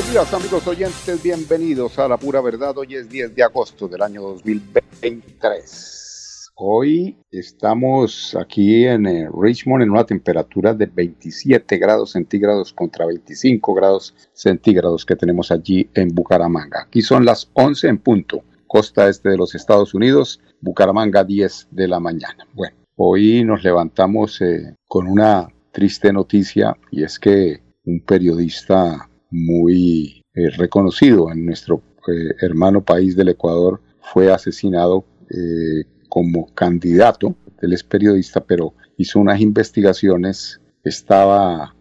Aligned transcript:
Buenos 0.00 0.14
días 0.14 0.32
amigos 0.32 0.66
oyentes, 0.66 1.22
bienvenidos 1.22 1.98
a 1.98 2.08
La 2.08 2.16
Pura 2.16 2.40
Verdad. 2.40 2.78
Hoy 2.78 2.94
es 2.94 3.10
10 3.10 3.34
de 3.34 3.42
agosto 3.42 3.86
del 3.86 4.00
año 4.00 4.22
2023. 4.22 6.52
Hoy 6.54 7.18
estamos 7.30 8.34
aquí 8.34 8.86
en 8.86 9.06
eh, 9.06 9.28
Richmond 9.30 9.82
en 9.82 9.90
una 9.90 10.06
temperatura 10.06 10.72
de 10.72 10.86
27 10.86 11.76
grados 11.76 12.12
centígrados 12.12 12.72
contra 12.72 13.04
25 13.04 13.74
grados 13.74 14.14
centígrados 14.32 15.04
que 15.04 15.16
tenemos 15.16 15.50
allí 15.50 15.90
en 15.92 16.08
Bucaramanga. 16.14 16.84
Aquí 16.84 17.02
son 17.02 17.26
las 17.26 17.50
11 17.52 17.88
en 17.88 17.98
punto, 17.98 18.42
costa 18.66 19.06
este 19.06 19.28
de 19.28 19.36
los 19.36 19.54
Estados 19.54 19.92
Unidos, 19.92 20.40
Bucaramanga 20.62 21.24
10 21.24 21.68
de 21.72 21.88
la 21.88 22.00
mañana. 22.00 22.46
Bueno, 22.54 22.74
hoy 22.96 23.44
nos 23.44 23.62
levantamos 23.62 24.40
eh, 24.40 24.76
con 24.88 25.06
una 25.06 25.46
triste 25.72 26.10
noticia 26.10 26.74
y 26.90 27.02
es 27.02 27.18
que 27.18 27.60
un 27.84 28.00
periodista 28.00 29.09
muy 29.30 30.22
eh, 30.34 30.50
reconocido 30.50 31.30
en 31.30 31.46
nuestro 31.46 31.82
eh, 32.08 32.34
hermano 32.40 32.84
país 32.84 33.16
del 33.16 33.30
Ecuador, 33.30 33.80
fue 34.00 34.32
asesinado 34.32 35.04
eh, 35.30 35.84
como 36.08 36.46
candidato. 36.54 37.34
Él 37.60 37.72
es 37.72 37.82
periodista, 37.82 38.40
pero 38.40 38.74
hizo 38.96 39.18
unas 39.18 39.40
investigaciones, 39.40 40.60
estaba 40.84 41.74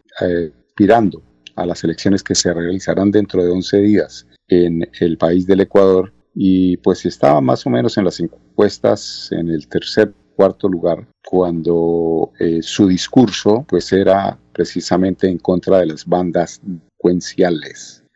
aspirando 0.68 1.22
a 1.56 1.66
las 1.66 1.84
elecciones 1.84 2.24
que 2.24 2.36
se 2.36 2.54
realizarán 2.54 3.10
dentro 3.12 3.44
de 3.44 3.52
11 3.52 3.78
días 3.78 4.28
en 4.50 4.90
el 5.00 5.18
país 5.18 5.46
del 5.46 5.62
Ecuador 5.62 6.12
y 6.36 6.76
pues 6.78 7.06
estaba 7.06 7.40
más 7.40 7.66
o 7.66 7.70
menos 7.70 7.98
en 7.98 8.04
las 8.04 8.20
encuestas 8.20 9.30
en 9.32 9.48
el 9.48 9.68
tercer 9.70 10.14
cuarto 10.36 10.68
lugar 10.68 11.08
cuando 11.26 12.32
su 12.62 12.88
discurso 12.88 13.66
pues 13.68 13.94
era 13.94 14.38
precisamente 14.52 15.30
en 15.30 15.38
contra 15.38 15.80
de 15.80 15.86
las 15.86 16.06
bandas 16.06 16.62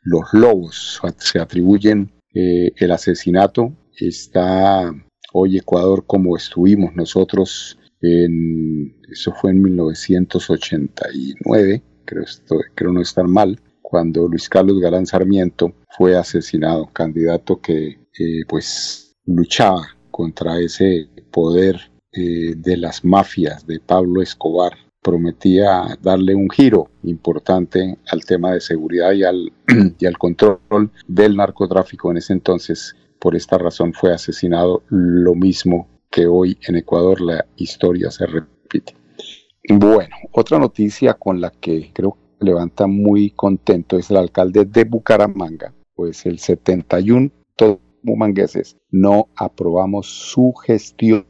los 0.03 0.33
lobos 0.33 1.01
se 1.17 1.39
atribuyen 1.39 2.11
eh, 2.33 2.73
el 2.75 2.91
asesinato. 2.91 3.71
Está 3.97 4.93
hoy 5.33 5.57
Ecuador 5.57 6.03
como 6.05 6.35
estuvimos 6.35 6.93
nosotros 6.95 7.79
en, 8.01 8.97
eso 9.09 9.31
fue 9.33 9.51
en 9.51 9.61
1989, 9.61 11.81
creo, 12.05 12.25
creo 12.75 12.91
no 12.91 13.01
estar 13.01 13.25
mal, 13.27 13.61
cuando 13.81 14.27
Luis 14.27 14.49
Carlos 14.49 14.79
Galán 14.79 15.05
Sarmiento 15.05 15.73
fue 15.97 16.17
asesinado, 16.17 16.89
candidato 16.91 17.61
que 17.61 17.99
eh, 18.19 18.43
pues 18.47 19.15
luchaba 19.25 19.87
contra 20.11 20.59
ese 20.59 21.07
poder 21.31 21.79
eh, 22.11 22.55
de 22.57 22.75
las 22.77 23.05
mafias 23.05 23.65
de 23.65 23.79
Pablo 23.79 24.21
Escobar 24.21 24.73
prometía 25.03 25.97
darle 26.01 26.33
un 26.33 26.49
giro 26.49 26.89
importante 27.03 27.97
al 28.09 28.25
tema 28.25 28.53
de 28.53 28.61
seguridad 28.61 29.11
y 29.11 29.23
al, 29.23 29.51
y 29.99 30.05
al 30.05 30.17
control 30.17 30.91
del 31.07 31.35
narcotráfico 31.35 32.09
en 32.11 32.17
ese 32.17 32.33
entonces. 32.33 32.95
Por 33.19 33.35
esta 33.35 33.57
razón 33.57 33.93
fue 33.93 34.13
asesinado 34.13 34.83
lo 34.89 35.35
mismo 35.35 35.87
que 36.09 36.27
hoy 36.27 36.57
en 36.67 36.75
Ecuador 36.75 37.21
la 37.21 37.45
historia 37.55 38.11
se 38.11 38.25
repite. 38.25 38.95
Bueno, 39.69 40.15
otra 40.31 40.59
noticia 40.59 41.13
con 41.13 41.39
la 41.39 41.49
que 41.49 41.91
creo 41.93 42.17
que 42.39 42.45
levanta 42.45 42.85
muy 42.85 43.31
contento 43.31 43.97
es 43.97 44.11
el 44.11 44.17
alcalde 44.17 44.65
de 44.65 44.83
Bucaramanga, 44.83 45.73
pues 45.95 46.25
el 46.25 46.39
71 46.39 47.31
todos 47.55 47.79
bumangueses 48.01 48.77
no 48.91 49.29
aprobamos 49.35 50.07
su 50.07 50.53
gestión, 50.53 51.25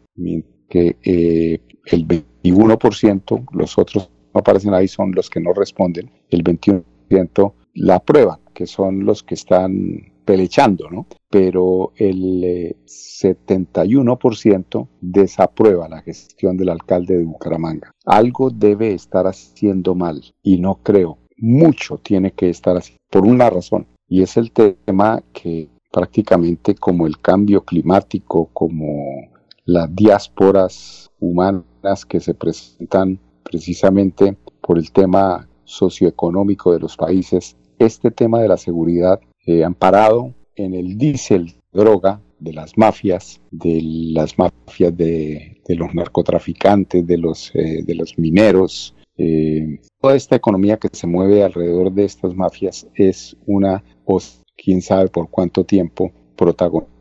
que 0.69 0.97
eh, 1.03 1.61
el 1.85 2.05
21%, 2.43 3.45
los 3.51 3.77
otros 3.77 4.09
no 4.33 4.39
aparecen 4.39 4.73
ahí, 4.73 4.87
son 4.87 5.11
los 5.13 5.29
que 5.29 5.39
no 5.39 5.53
responden, 5.53 6.11
el 6.29 6.43
21% 6.43 7.53
la 7.75 7.95
aprueban, 7.95 8.39
que 8.53 8.67
son 8.67 9.05
los 9.05 9.23
que 9.23 9.35
están 9.35 10.13
pelechando, 10.25 10.89
¿no? 10.89 11.05
Pero 11.29 11.93
el 11.97 12.75
71% 12.85 14.83
eh, 14.83 14.87
desaprueba 15.01 15.89
la 15.89 16.01
gestión 16.01 16.57
del 16.57 16.69
alcalde 16.69 17.17
de 17.17 17.25
Bucaramanga. 17.25 17.91
Algo 18.05 18.49
debe 18.49 18.93
estar 18.93 19.27
haciendo 19.27 19.95
mal 19.95 20.23
y 20.41 20.59
no 20.59 20.75
creo, 20.75 21.17
mucho 21.37 21.97
tiene 21.97 22.31
que 22.31 22.49
estar 22.49 22.77
haciendo, 22.77 23.01
por 23.09 23.25
una 23.25 23.49
razón, 23.49 23.87
y 24.07 24.21
es 24.21 24.37
el 24.37 24.51
tema 24.51 25.23
que 25.33 25.69
prácticamente 25.91 26.75
como 26.75 27.05
el 27.05 27.19
cambio 27.19 27.63
climático, 27.63 28.49
como 28.53 29.29
las 29.65 29.95
diásporas 29.95 31.11
humanas, 31.23 32.05
que 32.07 32.19
se 32.19 32.33
presentan 32.33 33.19
precisamente 33.43 34.35
por 34.61 34.77
el 34.77 34.91
tema 34.91 35.47
socioeconómico 35.63 36.73
de 36.73 36.79
los 36.79 36.97
países, 36.97 37.55
este 37.79 38.11
tema 38.11 38.41
de 38.41 38.47
la 38.47 38.57
seguridad 38.57 39.19
eh, 39.45 39.63
amparado 39.63 40.33
en 40.55 40.73
el 40.73 40.97
diésel 40.97 41.53
droga 41.71 42.21
de 42.39 42.53
las 42.53 42.77
mafias, 42.77 43.41
de 43.51 43.79
las 43.81 44.37
mafias 44.37 44.95
de, 44.95 45.57
los 45.67 45.95
narcotraficantes, 45.95 47.07
de 47.07 47.17
los, 47.17 47.51
eh, 47.55 47.83
de 47.83 47.95
los 47.95 48.17
mineros. 48.19 48.95
Eh, 49.17 49.79
toda 50.01 50.15
esta 50.15 50.35
economía 50.35 50.77
que 50.77 50.89
se 50.91 51.07
mueve 51.07 51.43
alrededor 51.43 51.91
de 51.91 52.03
estas 52.03 52.35
mafias 52.35 52.87
es 52.95 53.35
una, 53.45 53.83
o 54.05 54.19
quién 54.57 54.81
sabe 54.81 55.07
por 55.07 55.29
cuánto 55.29 55.63
tiempo, 55.63 56.11
protagonista 56.35 56.92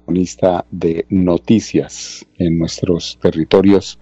de 0.71 1.07
noticias 1.09 2.27
en 2.39 2.59
nuestros 2.59 3.19
territorios 3.21 3.99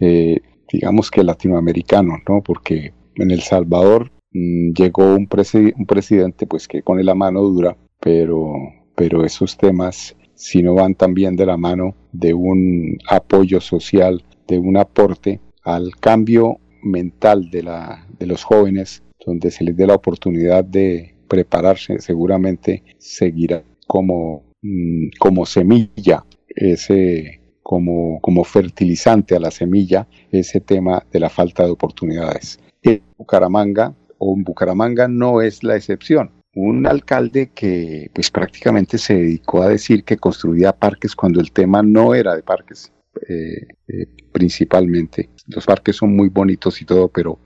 eh, 0.00 0.40
digamos 0.70 1.10
que 1.10 1.22
latinoamericano, 1.22 2.18
¿no? 2.28 2.42
Porque 2.42 2.92
en 3.14 3.30
El 3.30 3.42
Salvador 3.42 4.10
mm, 4.32 4.72
llegó 4.72 5.14
un, 5.14 5.28
un, 5.76 5.86
presidente 5.86 6.46
pues 6.46 6.66
que 6.66 6.82
con 6.82 7.04
la 7.04 7.14
mano 7.14 7.42
dura, 7.42 7.76
pero, 8.00 8.54
pero 8.94 9.24
esos 9.24 9.56
temas 9.56 10.16
si 10.34 10.62
no 10.62 10.74
van 10.74 10.94
también 10.94 11.36
de 11.36 11.46
la 11.46 11.56
mano 11.56 11.94
de 12.12 12.34
un 12.34 12.98
apoyo 13.08 13.60
social, 13.60 14.24
de 14.48 14.58
un 14.58 14.76
aporte 14.76 15.40
al 15.62 15.96
cambio 15.96 16.58
mental 16.82 17.50
de, 17.50 17.62
la, 17.62 18.06
de 18.18 18.26
los 18.26 18.42
jóvenes, 18.44 19.02
donde 19.24 19.50
se 19.50 19.64
les 19.64 19.76
dé 19.76 19.86
la 19.86 19.94
oportunidad 19.94 20.64
de 20.64 21.14
prepararse, 21.28 21.98
seguramente 22.00 22.82
seguirá 22.98 23.62
como, 23.86 24.42
mm, 24.64 25.18
como 25.20 25.46
semilla 25.46 26.24
ese 26.48 27.40
como, 27.64 28.20
como 28.20 28.44
fertilizante 28.44 29.34
a 29.34 29.40
la 29.40 29.50
semilla 29.50 30.06
ese 30.30 30.60
tema 30.60 31.04
de 31.10 31.18
la 31.18 31.30
falta 31.30 31.64
de 31.64 31.70
oportunidades. 31.70 32.60
En 32.82 33.02
Bucaramanga, 33.16 33.94
o 34.18 34.34
en 34.36 34.44
Bucaramanga 34.44 35.08
no 35.08 35.40
es 35.40 35.64
la 35.64 35.74
excepción. 35.74 36.30
Un 36.54 36.86
alcalde 36.86 37.50
que 37.52 38.10
pues 38.12 38.30
prácticamente 38.30 38.98
se 38.98 39.14
dedicó 39.14 39.62
a 39.62 39.68
decir 39.70 40.04
que 40.04 40.18
construía 40.18 40.72
parques 40.72 41.16
cuando 41.16 41.40
el 41.40 41.50
tema 41.50 41.82
no 41.82 42.14
era 42.14 42.36
de 42.36 42.42
parques, 42.42 42.92
eh, 43.28 43.66
eh, 43.88 44.06
principalmente. 44.30 45.30
Los 45.48 45.64
parques 45.66 45.96
son 45.96 46.14
muy 46.14 46.28
bonitos 46.28 46.80
y 46.80 46.84
todo, 46.84 47.08
pero 47.08 47.38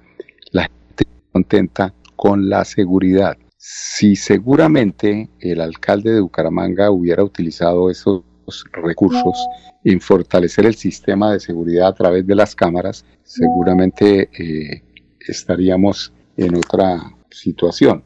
la 0.50 0.64
gente 0.64 1.04
contenta 1.32 1.94
con 2.16 2.50
la 2.50 2.64
seguridad. 2.64 3.38
Si 3.60 4.14
seguramente 4.14 5.28
el 5.40 5.60
alcalde 5.60 6.12
de 6.12 6.20
Bucaramanga 6.20 6.92
hubiera 6.92 7.24
utilizado 7.24 7.90
esos 7.90 8.22
recursos 8.72 9.36
en 9.82 10.00
fortalecer 10.00 10.64
el 10.64 10.76
sistema 10.76 11.32
de 11.32 11.40
seguridad 11.40 11.88
a 11.88 11.94
través 11.94 12.24
de 12.24 12.36
las 12.36 12.54
cámaras, 12.54 13.04
seguramente 13.24 14.30
eh, 14.38 14.82
estaríamos 15.18 16.12
en 16.36 16.54
otra 16.54 17.12
situación, 17.30 18.04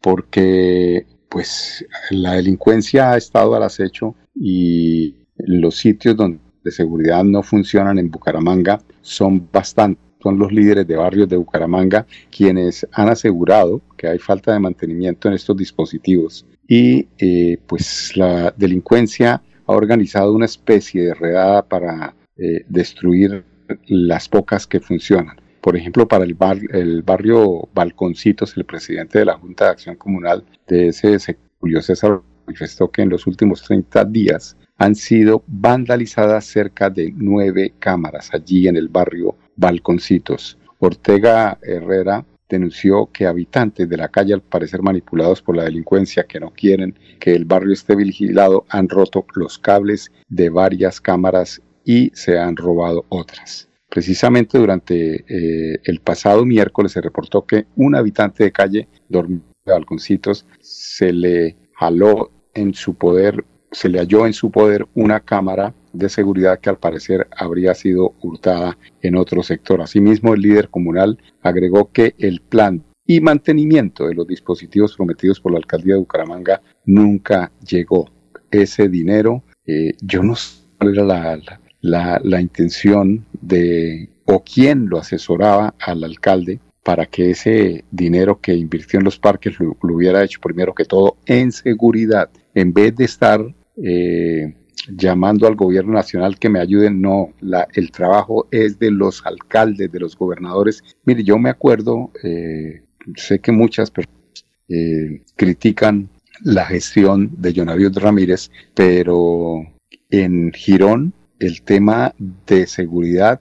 porque 0.00 1.06
pues 1.28 1.86
la 2.10 2.32
delincuencia 2.32 3.12
ha 3.12 3.16
estado 3.16 3.54
al 3.54 3.62
acecho 3.62 4.16
y 4.34 5.14
los 5.36 5.76
sitios 5.76 6.16
donde 6.16 6.40
de 6.64 6.72
seguridad 6.72 7.22
no 7.22 7.44
funcionan 7.44 7.98
en 7.98 8.10
Bucaramanga 8.10 8.82
son 9.02 9.48
bastante 9.52 10.00
son 10.24 10.38
los 10.38 10.50
líderes 10.50 10.86
de 10.86 10.96
barrios 10.96 11.28
de 11.28 11.36
Bucaramanga 11.36 12.06
quienes 12.30 12.86
han 12.92 13.10
asegurado 13.10 13.82
que 14.04 14.10
hay 14.10 14.18
falta 14.18 14.52
de 14.52 14.60
mantenimiento 14.60 15.28
en 15.28 15.34
estos 15.34 15.56
dispositivos 15.56 16.44
y 16.68 17.08
eh, 17.18 17.58
pues 17.66 18.14
la 18.16 18.52
delincuencia 18.54 19.42
ha 19.66 19.72
organizado 19.72 20.34
una 20.34 20.44
especie 20.44 21.06
de 21.06 21.14
redada 21.14 21.66
para 21.66 22.14
eh, 22.36 22.64
destruir 22.68 23.44
las 23.86 24.28
pocas 24.28 24.66
que 24.66 24.80
funcionan. 24.80 25.36
por 25.62 25.74
ejemplo, 25.74 26.06
para 26.06 26.24
el, 26.24 26.36
el 26.72 27.00
barrio 27.00 27.66
Balconcitos, 27.72 28.54
el 28.58 28.66
presidente 28.66 29.20
de 29.20 29.24
la 29.24 29.38
Junta 29.38 29.64
de 29.64 29.70
Acción 29.70 29.96
Comunal 29.96 30.44
de 30.68 30.88
ese 30.88 31.38
Julio 31.58 31.80
César 31.80 32.20
manifestó 32.46 32.90
que 32.90 33.00
en 33.00 33.08
los 33.08 33.26
últimos 33.26 33.62
30 33.62 34.04
días 34.04 34.54
han 34.76 34.94
sido 34.94 35.42
vandalizadas 35.46 36.44
cerca 36.44 36.90
de 36.90 37.10
nueve 37.16 37.72
cámaras 37.78 38.34
allí 38.34 38.68
en 38.68 38.76
el 38.76 38.88
barrio 38.88 39.36
Balconcitos. 39.56 40.58
Ortega 40.78 41.58
Herrera 41.62 42.26
denunció 42.48 43.10
que 43.12 43.26
habitantes 43.26 43.88
de 43.88 43.96
la 43.96 44.08
calle, 44.08 44.34
al 44.34 44.42
parecer 44.42 44.82
manipulados 44.82 45.42
por 45.42 45.56
la 45.56 45.64
delincuencia 45.64 46.24
que 46.24 46.40
no 46.40 46.50
quieren 46.50 46.98
que 47.18 47.34
el 47.34 47.44
barrio 47.44 47.72
esté 47.72 47.96
vigilado, 47.96 48.64
han 48.68 48.88
roto 48.88 49.26
los 49.34 49.58
cables 49.58 50.12
de 50.28 50.50
varias 50.50 51.00
cámaras 51.00 51.62
y 51.84 52.10
se 52.14 52.38
han 52.38 52.56
robado 52.56 53.04
otras. 53.08 53.68
Precisamente 53.88 54.58
durante 54.58 55.24
eh, 55.28 55.80
el 55.84 56.00
pasado 56.00 56.44
miércoles 56.44 56.92
se 56.92 57.00
reportó 57.00 57.46
que 57.46 57.66
un 57.76 57.94
habitante 57.94 58.44
de 58.44 58.52
calle 58.52 58.88
dormía 59.08 59.42
de 59.64 59.72
balconcitos 59.72 60.46
se 60.60 61.12
le 61.12 61.56
jaló 61.74 62.30
en 62.54 62.74
su 62.74 62.94
poder, 62.94 63.44
se 63.74 63.88
le 63.88 63.98
halló 63.98 64.26
en 64.26 64.32
su 64.32 64.50
poder 64.50 64.86
una 64.94 65.20
cámara 65.20 65.74
de 65.92 66.08
seguridad 66.08 66.58
que 66.60 66.70
al 66.70 66.78
parecer 66.78 67.28
habría 67.36 67.74
sido 67.74 68.14
hurtada 68.22 68.78
en 69.02 69.16
otro 69.16 69.42
sector. 69.42 69.82
Asimismo, 69.82 70.34
el 70.34 70.40
líder 70.40 70.68
comunal 70.68 71.18
agregó 71.42 71.90
que 71.92 72.14
el 72.18 72.40
plan 72.40 72.82
y 73.06 73.20
mantenimiento 73.20 74.06
de 74.06 74.14
los 74.14 74.26
dispositivos 74.26 74.96
prometidos 74.96 75.40
por 75.40 75.52
la 75.52 75.58
alcaldía 75.58 75.94
de 75.94 76.00
Bucaramanga 76.00 76.62
nunca 76.86 77.52
llegó. 77.66 78.10
Ese 78.50 78.88
dinero, 78.88 79.42
eh, 79.66 79.92
yo 80.00 80.22
no 80.22 80.36
sé 80.36 80.62
cuál 80.78 80.94
era 80.94 81.04
la, 81.04 81.40
la, 81.80 82.20
la, 82.22 82.40
intención 82.40 83.26
de 83.32 84.08
o 84.24 84.42
quién 84.42 84.88
lo 84.88 84.98
asesoraba 84.98 85.74
al 85.80 86.04
alcalde 86.04 86.60
para 86.84 87.06
que 87.06 87.30
ese 87.30 87.84
dinero 87.90 88.40
que 88.40 88.54
invirtió 88.54 88.98
en 88.98 89.04
los 89.04 89.18
parques 89.18 89.58
lo, 89.58 89.76
hubiera 89.82 90.22
hecho 90.22 90.38
primero 90.40 90.74
que 90.74 90.84
todo 90.84 91.16
en 91.26 91.50
seguridad, 91.50 92.30
en 92.54 92.72
vez 92.72 92.94
de 92.94 93.04
estar 93.04 93.40
eh, 93.82 94.54
llamando 94.88 95.46
al 95.46 95.56
gobierno 95.56 95.92
nacional 95.92 96.38
que 96.38 96.48
me 96.48 96.60
ayuden, 96.60 97.00
no, 97.00 97.30
la, 97.40 97.66
el 97.74 97.90
trabajo 97.90 98.48
es 98.50 98.78
de 98.78 98.90
los 98.90 99.24
alcaldes, 99.24 99.90
de 99.90 100.00
los 100.00 100.16
gobernadores. 100.16 100.82
Mire, 101.04 101.24
yo 101.24 101.38
me 101.38 101.50
acuerdo, 101.50 102.10
eh, 102.22 102.82
sé 103.16 103.38
que 103.38 103.52
muchas 103.52 103.90
personas 103.90 104.46
eh, 104.68 105.22
critican 105.36 106.10
la 106.42 106.66
gestión 106.66 107.30
de 107.38 107.52
Jonavius 107.54 107.94
Ramírez, 107.94 108.50
pero 108.74 109.62
en 110.10 110.52
Girón 110.52 111.14
el 111.38 111.62
tema 111.62 112.14
de 112.46 112.66
seguridad, 112.66 113.40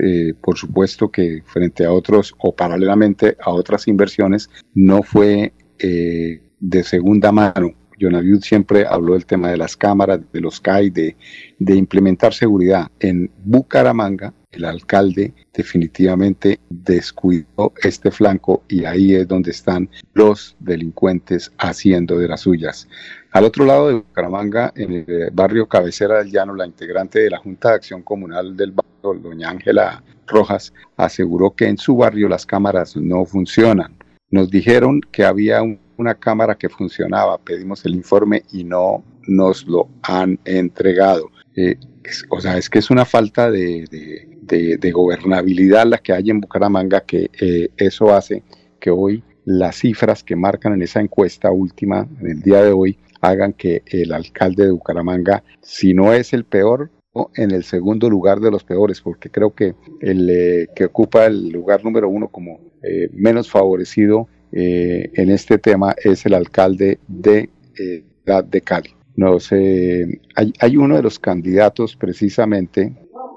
eh, 0.00 0.34
por 0.40 0.56
supuesto 0.56 1.10
que 1.10 1.42
frente 1.44 1.84
a 1.84 1.92
otros 1.92 2.34
o 2.38 2.54
paralelamente 2.54 3.36
a 3.40 3.50
otras 3.50 3.88
inversiones, 3.88 4.48
no 4.74 5.02
fue 5.02 5.52
eh, 5.78 6.40
de 6.60 6.82
segunda 6.84 7.32
mano. 7.32 7.72
Jonaviud 7.98 8.42
siempre 8.42 8.86
habló 8.86 9.14
del 9.14 9.26
tema 9.26 9.50
de 9.50 9.56
las 9.56 9.76
cámaras, 9.76 10.20
de 10.32 10.40
los 10.40 10.60
CAI, 10.60 10.90
de, 10.90 11.16
de 11.58 11.74
implementar 11.76 12.34
seguridad. 12.34 12.88
En 13.00 13.30
Bucaramanga, 13.44 14.32
el 14.50 14.64
alcalde 14.64 15.34
definitivamente 15.52 16.60
descuidó 16.68 17.72
este 17.82 18.10
flanco 18.10 18.62
y 18.68 18.84
ahí 18.84 19.14
es 19.14 19.26
donde 19.26 19.50
están 19.50 19.88
los 20.12 20.56
delincuentes 20.60 21.52
haciendo 21.58 22.18
de 22.18 22.28
las 22.28 22.40
suyas. 22.40 22.88
Al 23.32 23.44
otro 23.44 23.64
lado 23.64 23.88
de 23.88 23.94
Bucaramanga, 23.94 24.72
en 24.76 24.92
el 24.92 25.30
barrio 25.32 25.66
Cabecera 25.66 26.18
del 26.18 26.30
Llano, 26.30 26.54
la 26.54 26.66
integrante 26.66 27.18
de 27.18 27.30
la 27.30 27.38
Junta 27.38 27.70
de 27.70 27.74
Acción 27.74 28.02
Comunal 28.02 28.56
del 28.56 28.72
barrio, 28.72 29.20
doña 29.20 29.50
Ángela 29.50 30.02
Rojas, 30.26 30.72
aseguró 30.96 31.50
que 31.50 31.66
en 31.66 31.76
su 31.76 31.96
barrio 31.96 32.28
las 32.28 32.46
cámaras 32.46 32.96
no 32.96 33.24
funcionan. 33.24 33.96
Nos 34.30 34.50
dijeron 34.50 35.00
que 35.12 35.24
había 35.24 35.60
una 35.96 36.14
cámara 36.14 36.56
que 36.56 36.68
funcionaba, 36.68 37.38
pedimos 37.38 37.84
el 37.84 37.94
informe 37.94 38.42
y 38.52 38.64
no 38.64 39.04
nos 39.26 39.66
lo 39.66 39.88
han 40.02 40.38
entregado. 40.44 41.30
Eh, 41.56 41.76
o 42.30 42.40
sea, 42.40 42.58
es 42.58 42.68
que 42.68 42.78
es 42.78 42.90
una 42.90 43.04
falta 43.04 43.50
de, 43.50 43.86
gobernabilidad 44.92 45.86
la 45.86 45.98
que 45.98 46.12
hay 46.12 46.30
en 46.30 46.40
Bucaramanga 46.40 47.00
que 47.00 47.30
eh, 47.40 47.68
eso 47.76 48.14
hace 48.14 48.42
que 48.80 48.90
hoy 48.90 49.22
las 49.44 49.76
cifras 49.76 50.22
que 50.22 50.36
marcan 50.36 50.74
en 50.74 50.82
esa 50.82 51.00
encuesta 51.00 51.50
última, 51.50 52.08
en 52.20 52.30
el 52.30 52.42
día 52.42 52.62
de 52.62 52.72
hoy, 52.72 52.98
hagan 53.20 53.52
que 53.52 53.82
el 53.86 54.12
alcalde 54.12 54.66
de 54.66 54.72
Bucaramanga, 54.72 55.42
si 55.62 55.94
no 55.94 56.12
es 56.12 56.32
el 56.32 56.44
peor, 56.44 56.90
en 57.36 57.52
el 57.52 57.64
segundo 57.64 58.10
lugar 58.10 58.40
de 58.40 58.50
los 58.50 58.64
peores, 58.64 59.00
porque 59.00 59.30
creo 59.30 59.54
que 59.54 59.74
el 60.00 60.28
eh, 60.30 60.68
que 60.74 60.86
ocupa 60.86 61.26
el 61.26 61.48
lugar 61.50 61.84
número 61.84 62.08
uno 62.08 62.28
como 62.28 62.60
eh, 62.82 63.08
menos 63.12 63.50
favorecido 63.50 64.28
eh, 64.54 65.10
en 65.14 65.30
este 65.30 65.58
tema 65.58 65.94
es 66.02 66.24
el 66.26 66.34
alcalde 66.34 66.98
de, 67.08 67.50
de 67.74 68.60
Cali. 68.60 68.94
No 69.16 69.38
sé, 69.38 70.20
hay, 70.58 70.76
uno 70.76 70.96
de 70.96 71.02
los 71.02 71.18
candidatos 71.18 71.96
precisamente 71.96 72.92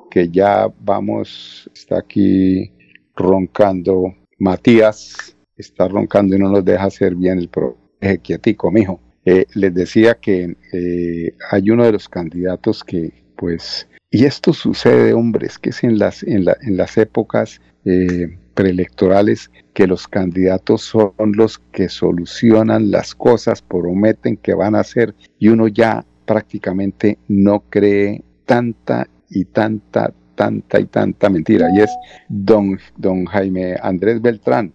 que 0.10 0.30
ya 0.30 0.72
vamos, 0.80 1.70
está 1.74 2.00
aquí 2.00 2.72
roncando, 3.16 4.16
Matías 4.40 5.36
está 5.56 5.88
roncando 5.88 6.36
y 6.36 6.40
no 6.40 6.50
nos 6.50 6.66
deja 6.66 6.86
hacer 6.86 7.16
bien 7.16 7.40
el 7.40 7.50
pro 7.50 7.78
quietico, 8.22 8.72
mijo. 8.72 9.00
Eh, 9.26 9.46
les 9.56 9.74
decía 9.74 10.16
que 10.16 10.56
eh, 10.72 11.36
hay 11.52 11.70
uno 11.70 11.84
de 11.84 11.92
los 11.92 12.08
candidatos 12.08 12.84
que, 12.84 13.12
pues, 13.36 13.88
y 14.10 14.24
esto 14.24 14.54
sucede, 14.54 15.14
hombres, 15.14 15.60
que 15.60 15.72
es 15.72 15.84
en 15.84 16.00
las, 16.00 16.24
en, 16.24 16.46
en 16.62 16.78
las 16.78 16.98
épocas 16.98 17.60
eh, 17.84 18.40
preelectorales 18.58 19.52
que 19.76 19.86
los 19.86 20.08
candidatos 20.08 20.82
son 20.82 21.14
los 21.36 21.60
que 21.60 21.90
solucionan 21.90 22.90
las 22.90 23.14
cosas, 23.14 23.62
prometen 23.62 24.36
que 24.36 24.56
van 24.56 24.74
a 24.74 24.80
hacer 24.80 25.14
y 25.38 25.50
uno 25.50 25.68
ya 25.68 26.04
prácticamente 26.26 27.20
no 27.28 27.60
cree 27.70 28.24
tanta 28.46 29.08
y 29.30 29.46
tanta, 29.46 30.12
tanta 30.34 30.80
y 30.80 30.86
tanta 30.86 31.30
mentira. 31.30 31.68
Y 31.76 31.82
es 31.82 31.92
don, 32.30 32.80
don 32.98 33.26
Jaime 33.26 33.76
Andrés 33.80 34.20
Beltrán. 34.24 34.74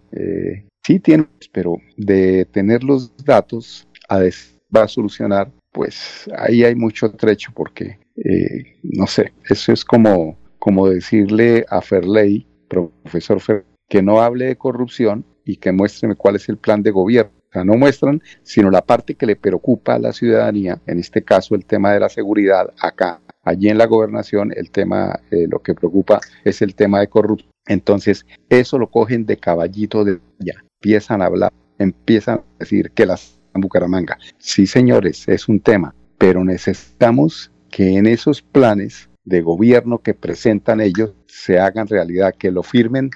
sí 0.81 0.99
tiene, 0.99 1.27
pero 1.51 1.75
de 1.97 2.45
tener 2.45 2.85
los 2.85 3.13
datos 3.17 3.85
va 4.09 4.83
a 4.83 4.87
solucionar, 4.87 5.51
pues 5.73 6.29
ahí 6.37 6.63
hay 6.63 6.75
mucho 6.75 7.11
trecho 7.11 7.51
porque, 7.53 7.99
eh, 8.15 8.77
no 8.81 9.07
sé, 9.07 9.33
eso 9.49 9.73
es 9.73 9.83
como, 9.83 10.37
como 10.57 10.87
decirle 10.87 11.65
a 11.69 11.81
Ferley, 11.81 12.47
profesor 12.69 13.41
Ferley, 13.41 13.72
que 13.87 14.01
no 14.01 14.21
hable 14.21 14.45
de 14.45 14.57
corrupción 14.57 15.25
y 15.45 15.57
que 15.57 15.71
muéstreme 15.71 16.15
cuál 16.15 16.35
es 16.35 16.49
el 16.49 16.57
plan 16.57 16.83
de 16.83 16.91
gobierno. 16.91 17.31
O 17.49 17.53
sea, 17.53 17.63
no 17.63 17.75
muestran, 17.75 18.21
sino 18.41 18.71
la 18.71 18.81
parte 18.81 19.15
que 19.15 19.25
le 19.25 19.35
preocupa 19.35 19.95
a 19.95 19.99
la 19.99 20.13
ciudadanía, 20.13 20.81
en 20.87 20.99
este 20.99 21.23
caso 21.23 21.53
el 21.53 21.65
tema 21.65 21.91
de 21.93 21.99
la 21.99 22.09
seguridad 22.09 22.73
acá. 22.79 23.21
Allí 23.43 23.69
en 23.69 23.77
la 23.77 23.85
gobernación 23.85 24.51
el 24.55 24.71
tema, 24.71 25.19
eh, 25.29 25.47
lo 25.49 25.59
que 25.59 25.75
preocupa 25.75 26.19
es 26.43 26.61
el 26.61 26.75
tema 26.75 26.99
de 26.99 27.09
corrupción. 27.09 27.51
Entonces, 27.67 28.25
eso 28.49 28.79
lo 28.79 28.89
cogen 28.89 29.25
de 29.25 29.37
caballito 29.37 30.03
de 30.03 30.19
ya. 30.39 30.55
Empiezan 30.81 31.21
a 31.21 31.25
hablar, 31.25 31.53
empiezan 31.77 32.39
a 32.39 32.43
decir 32.59 32.91
que 32.91 33.05
las 33.05 33.39
en 33.53 33.61
Bucaramanga. 33.61 34.17
Sí, 34.37 34.67
señores, 34.67 35.27
es 35.27 35.47
un 35.47 35.59
tema, 35.59 35.95
pero 36.17 36.43
necesitamos 36.43 37.51
que 37.69 37.97
en 37.97 38.07
esos 38.07 38.41
planes 38.41 39.09
de 39.23 39.41
gobierno 39.41 39.99
que 39.99 40.13
presentan 40.13 40.81
ellos 40.81 41.13
se 41.27 41.59
hagan 41.59 41.87
realidad, 41.87 42.33
que 42.37 42.51
lo 42.51 42.63
firmen 42.63 43.09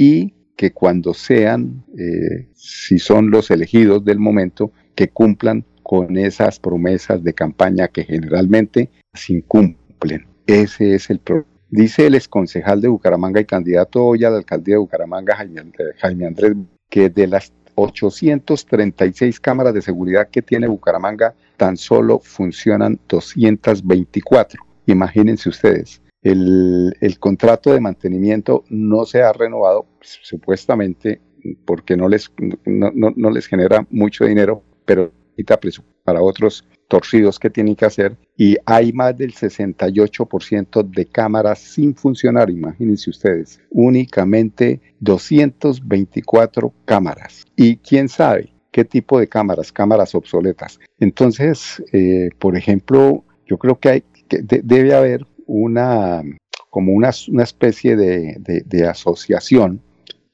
y 0.00 0.32
que 0.56 0.72
cuando 0.72 1.12
sean, 1.12 1.84
eh, 1.98 2.48
si 2.54 2.98
son 2.98 3.30
los 3.30 3.50
elegidos 3.50 4.02
del 4.02 4.18
momento, 4.18 4.72
que 4.94 5.10
cumplan 5.10 5.66
con 5.82 6.16
esas 6.16 6.58
promesas 6.58 7.22
de 7.22 7.34
campaña 7.34 7.88
que 7.88 8.04
generalmente 8.04 8.88
se 9.12 9.34
incumplen. 9.34 10.24
Ese 10.46 10.94
es 10.94 11.10
el 11.10 11.18
problema. 11.18 11.50
Dice 11.68 12.06
el 12.06 12.14
exconcejal 12.14 12.80
de 12.80 12.88
Bucaramanga 12.88 13.42
y 13.42 13.44
candidato 13.44 14.02
hoy 14.02 14.24
a 14.24 14.30
la 14.30 14.38
alcaldía 14.38 14.76
de 14.76 14.78
Bucaramanga, 14.78 15.36
Jaime, 15.36 15.70
Jaime 15.98 16.26
Andrés, 16.26 16.54
que 16.88 17.10
de 17.10 17.26
las 17.26 17.52
836 17.74 19.38
cámaras 19.38 19.74
de 19.74 19.82
seguridad 19.82 20.30
que 20.30 20.40
tiene 20.40 20.66
Bucaramanga, 20.66 21.34
tan 21.58 21.76
solo 21.76 22.20
funcionan 22.20 22.98
224. 23.06 24.62
Imagínense 24.86 25.50
ustedes, 25.50 26.00
el, 26.22 27.16
contrato 27.18 27.72
de 27.72 27.80
mantenimiento 27.80 28.64
no 28.68 29.04
se 29.04 29.22
ha 29.22 29.32
renovado, 29.32 29.86
supuestamente 30.00 31.20
porque 31.64 31.96
no 31.96 32.08
les, 32.08 32.30
no, 32.66 33.30
les 33.30 33.46
genera 33.46 33.86
mucho 33.90 34.24
dinero, 34.24 34.62
pero 34.84 35.12
necesita 35.36 35.58
para 36.04 36.20
otros 36.20 36.66
torcidos 36.88 37.38
que 37.38 37.48
tienen 37.48 37.76
que 37.76 37.86
hacer 37.86 38.16
y 38.36 38.56
hay 38.66 38.92
más 38.92 39.16
del 39.16 39.32
68% 39.32 40.82
de 40.82 41.06
cámaras 41.06 41.60
sin 41.60 41.94
funcionar, 41.94 42.50
imagínense 42.50 43.10
ustedes, 43.10 43.60
únicamente 43.70 44.80
224 44.98 46.74
cámaras. 46.84 47.44
Y 47.56 47.76
quién 47.76 48.08
sabe 48.08 48.52
qué 48.70 48.84
tipo 48.84 49.18
de 49.18 49.28
cámaras, 49.28 49.72
cámaras 49.72 50.14
obsoletas. 50.14 50.78
Entonces, 50.98 51.82
eh, 51.92 52.30
por 52.38 52.56
ejemplo, 52.56 53.24
yo 53.46 53.58
creo 53.58 53.78
que, 53.78 53.88
hay, 53.88 54.04
que 54.28 54.42
debe 54.42 54.94
haber 54.94 55.26
una, 55.50 56.22
como 56.70 56.92
una, 56.92 57.10
una 57.28 57.42
especie 57.42 57.96
de, 57.96 58.36
de, 58.38 58.86
asociación 58.86 59.82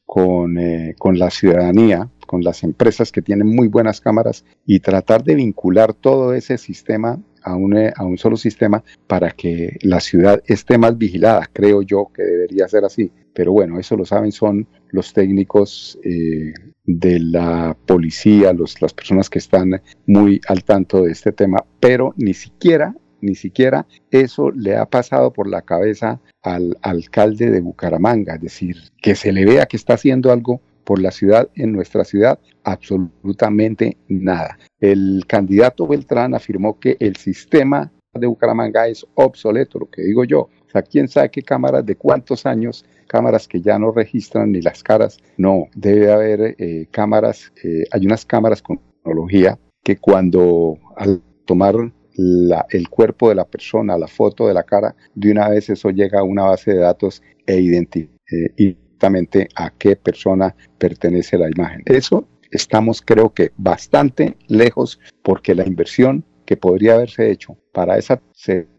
con, 0.04 0.58
eh, 0.58 0.94
con 0.98 1.18
la 1.18 1.30
ciudadanía, 1.30 2.10
con 2.26 2.44
las 2.44 2.62
empresas 2.62 3.10
que 3.12 3.22
tienen 3.22 3.48
muy 3.48 3.68
buenas 3.68 4.00
cámaras 4.00 4.44
y 4.66 4.80
tratar 4.80 5.24
de 5.24 5.34
vincular 5.34 5.94
todo 5.94 6.34
ese 6.34 6.58
sistema 6.58 7.18
a 7.42 7.54
un, 7.54 7.76
a 7.76 8.04
un, 8.04 8.18
solo 8.18 8.36
sistema 8.36 8.84
para 9.06 9.30
que 9.30 9.78
la 9.82 10.00
ciudad 10.00 10.42
esté 10.46 10.76
más 10.76 10.98
vigilada. 10.98 11.48
Creo 11.50 11.80
yo 11.80 12.10
que 12.14 12.22
debería 12.22 12.68
ser 12.68 12.84
así. 12.84 13.10
Pero 13.32 13.52
bueno, 13.52 13.78
eso 13.78 13.96
lo 13.96 14.04
saben 14.04 14.32
son 14.32 14.66
los 14.90 15.12
técnicos 15.12 15.98
eh, 16.02 16.52
de 16.84 17.20
la 17.20 17.76
policía, 17.86 18.52
los, 18.52 18.82
las 18.82 18.92
personas 18.92 19.30
que 19.30 19.38
están 19.38 19.80
muy 20.06 20.40
al 20.48 20.64
tanto 20.64 21.02
de 21.02 21.12
este 21.12 21.32
tema, 21.32 21.64
pero 21.80 22.12
ni 22.16 22.34
siquiera 22.34 22.94
ni 23.26 23.34
siquiera 23.34 23.86
eso 24.10 24.50
le 24.50 24.76
ha 24.76 24.86
pasado 24.86 25.32
por 25.32 25.48
la 25.48 25.62
cabeza 25.62 26.20
al 26.42 26.78
alcalde 26.82 27.50
de 27.50 27.60
Bucaramanga, 27.60 28.36
es 28.36 28.40
decir, 28.40 28.76
que 29.02 29.14
se 29.14 29.32
le 29.32 29.44
vea 29.44 29.66
que 29.66 29.76
está 29.76 29.94
haciendo 29.94 30.32
algo 30.32 30.60
por 30.84 31.00
la 31.00 31.10
ciudad, 31.10 31.50
en 31.56 31.72
nuestra 31.72 32.04
ciudad, 32.04 32.38
absolutamente 32.62 33.96
nada. 34.08 34.56
El 34.80 35.24
candidato 35.26 35.86
Beltrán 35.86 36.32
afirmó 36.32 36.78
que 36.78 36.96
el 37.00 37.16
sistema 37.16 37.90
de 38.14 38.28
Bucaramanga 38.28 38.86
es 38.86 39.04
obsoleto, 39.14 39.80
lo 39.80 39.90
que 39.90 40.02
digo 40.02 40.24
yo. 40.24 40.42
O 40.42 40.70
sea, 40.70 40.82
quién 40.82 41.08
sabe 41.08 41.30
qué 41.30 41.42
cámaras 41.42 41.84
de 41.84 41.96
cuántos 41.96 42.46
años, 42.46 42.84
cámaras 43.08 43.48
que 43.48 43.60
ya 43.60 43.78
no 43.78 43.90
registran 43.90 44.52
ni 44.52 44.62
las 44.62 44.82
caras. 44.82 45.18
No, 45.36 45.66
debe 45.74 46.12
haber 46.12 46.54
eh, 46.58 46.86
cámaras, 46.90 47.52
eh, 47.62 47.84
hay 47.90 48.06
unas 48.06 48.24
cámaras 48.24 48.62
con 48.62 48.78
tecnología 48.78 49.58
que 49.82 49.96
cuando 49.96 50.78
al 50.96 51.20
tomar 51.44 51.74
el 52.16 52.88
cuerpo 52.88 53.28
de 53.28 53.34
la 53.34 53.44
persona, 53.44 53.98
la 53.98 54.08
foto 54.08 54.46
de 54.46 54.54
la 54.54 54.62
cara, 54.62 54.94
de 55.14 55.30
una 55.30 55.48
vez 55.48 55.68
eso 55.70 55.90
llega 55.90 56.20
a 56.20 56.24
una 56.24 56.44
base 56.44 56.72
de 56.72 56.78
datos 56.78 57.22
e 57.46 57.60
identifica 57.60 58.12
eh, 58.32 59.48
a 59.54 59.70
qué 59.70 59.96
persona 59.96 60.54
pertenece 60.78 61.38
la 61.38 61.48
imagen. 61.48 61.82
Eso 61.84 62.26
estamos 62.50 63.02
creo 63.02 63.32
que 63.32 63.52
bastante 63.56 64.36
lejos 64.48 64.98
porque 65.22 65.54
la 65.54 65.66
inversión 65.66 66.24
que 66.44 66.56
podría 66.56 66.94
haberse 66.94 67.30
hecho 67.30 67.56
para 67.72 67.98
esa 67.98 68.20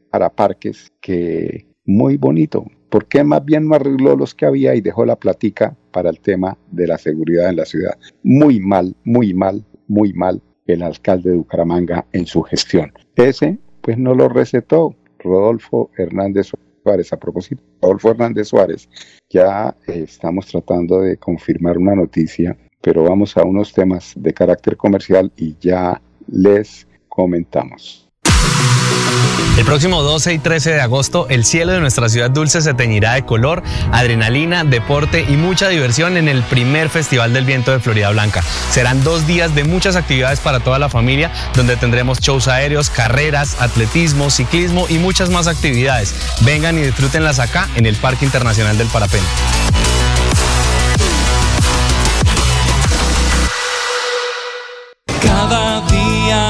para 0.10 0.30
parques 0.30 0.92
que 1.02 1.68
muy 1.86 2.18
bonito. 2.18 2.66
¿Por 2.90 3.08
qué 3.08 3.24
más 3.24 3.44
bien 3.44 3.68
no 3.68 3.76
arregló 3.76 4.16
los 4.16 4.34
que 4.34 4.46
había 4.46 4.74
y 4.74 4.82
dejó 4.82 5.06
la 5.06 5.18
platica 5.18 5.76
para 5.92 6.10
el 6.10 6.20
tema 6.22 6.58
de 6.72 6.88
la 6.88 6.98
seguridad 6.98 7.50
en 7.50 7.58
la 7.58 7.66
ciudad? 7.66 7.98
Muy 8.24 8.60
mal, 8.60 8.96
muy 9.04 9.34
mal, 9.34 9.66
muy 9.88 10.14
mal 10.14 10.42
el 10.68 10.84
alcalde 10.84 11.32
de 11.32 11.38
Bucaramanga 11.38 12.06
en 12.12 12.26
su 12.26 12.44
gestión. 12.44 12.94
Ese, 13.16 13.58
pues 13.82 13.98
no 13.98 14.14
lo 14.14 14.30
recetó 14.30 14.96
Rodolfo 15.20 15.90
Hernández 15.98 16.48
Suárez. 16.84 17.12
A 17.12 17.18
propósito, 17.18 17.62
Rodolfo 17.82 18.12
Hernández 18.12 18.48
Suárez, 18.48 18.90
ya 19.30 19.76
eh, 19.88 20.04
estamos 20.04 20.48
tratando 20.48 21.02
de 21.02 21.18
confirmar 21.18 21.78
una 21.78 21.96
noticia, 21.96 22.56
pero 22.82 23.04
vamos 23.04 23.36
a 23.36 23.44
unos 23.44 23.74
temas 23.74 24.14
de 24.16 24.34
carácter 24.34 24.78
comercial 24.78 25.32
y 25.36 25.58
ya 25.60 26.02
les 26.28 26.88
comentamos. 27.10 28.07
El 29.56 29.66
próximo 29.66 30.04
12 30.04 30.34
y 30.34 30.40
13 30.40 30.74
de 30.74 30.82
agosto, 30.82 31.28
el 31.30 31.44
cielo 31.44 31.72
de 31.72 31.80
nuestra 31.80 32.10
ciudad 32.10 32.30
dulce 32.30 32.62
se 32.62 32.74
teñirá 32.74 33.14
de 33.14 33.26
color, 33.26 33.64
adrenalina, 33.92 34.64
deporte 34.64 35.26
y 35.28 35.38
mucha 35.38 35.70
diversión 35.70 36.18
en 36.18 36.28
el 36.28 36.44
primer 36.44 36.90
Festival 36.90 37.34
del 37.34 37.46
Viento 37.46 37.72
de 37.72 37.80
Florida 37.80 38.10
Blanca. 38.12 38.44
Serán 38.72 39.04
dos 39.04 39.26
días 39.26 39.56
de 39.56 39.64
muchas 39.64 39.96
actividades 39.96 40.40
para 40.42 40.60
toda 40.60 40.78
la 40.78 40.90
familia, 40.90 41.32
donde 41.56 41.76
tendremos 41.76 42.20
shows 42.20 42.48
aéreos, 42.48 42.90
carreras, 42.90 43.58
atletismo, 43.60 44.30
ciclismo 44.30 44.86
y 44.90 45.00
muchas 45.00 45.30
más 45.30 45.48
actividades. 45.48 46.14
Vengan 46.42 46.78
y 46.78 46.82
disfrútenlas 46.82 47.40
acá 47.40 47.68
en 47.76 47.86
el 47.86 47.96
Parque 47.96 48.26
Internacional 48.26 48.78
del 48.78 48.88
Parapente. 48.88 49.28
Cada 55.22 55.82
día 55.88 56.50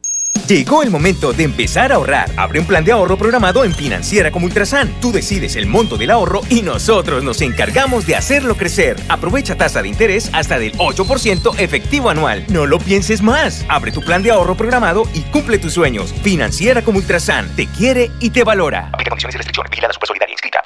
Llegó 0.47 0.83
el 0.83 0.89
momento 0.89 1.33
de 1.33 1.43
empezar 1.43 1.91
a 1.91 1.95
ahorrar. 1.95 2.29
Abre 2.35 2.59
un 2.59 2.65
plan 2.65 2.83
de 2.83 2.91
ahorro 2.91 3.17
programado 3.17 3.63
en 3.63 3.73
Financiera 3.73 4.31
como 4.31 4.47
Ultrasan. 4.47 4.93
Tú 4.99 5.11
decides 5.11 5.55
el 5.55 5.65
monto 5.65 5.97
del 5.97 6.11
ahorro 6.11 6.41
y 6.49 6.61
nosotros 6.61 7.23
nos 7.23 7.41
encargamos 7.41 8.05
de 8.05 8.15
hacerlo 8.15 8.55
crecer. 8.55 8.97
Aprovecha 9.07 9.55
tasa 9.55 9.81
de 9.81 9.87
interés 9.87 10.29
hasta 10.33 10.59
del 10.59 10.73
8% 10.73 11.55
efectivo 11.57 12.09
anual. 12.09 12.45
No 12.49 12.65
lo 12.65 12.79
pienses 12.79 13.21
más. 13.21 13.65
Abre 13.69 13.91
tu 13.91 14.01
plan 14.01 14.23
de 14.23 14.31
ahorro 14.31 14.55
programado 14.55 15.03
y 15.13 15.21
cumple 15.21 15.57
tus 15.57 15.73
sueños. 15.73 16.13
Financiera 16.21 16.81
como 16.81 16.97
Ultrasan 16.97 17.55
te 17.55 17.67
quiere 17.67 18.11
y 18.19 18.31
te 18.31 18.43
valora. 18.43 18.89
Aplica 18.91 19.11
condiciones 19.11 19.35
y 19.35 19.37
restricciones. 19.37 19.69
Vigilada 19.71 19.93
Solidaria 20.05 20.33
inscrita 20.33 20.61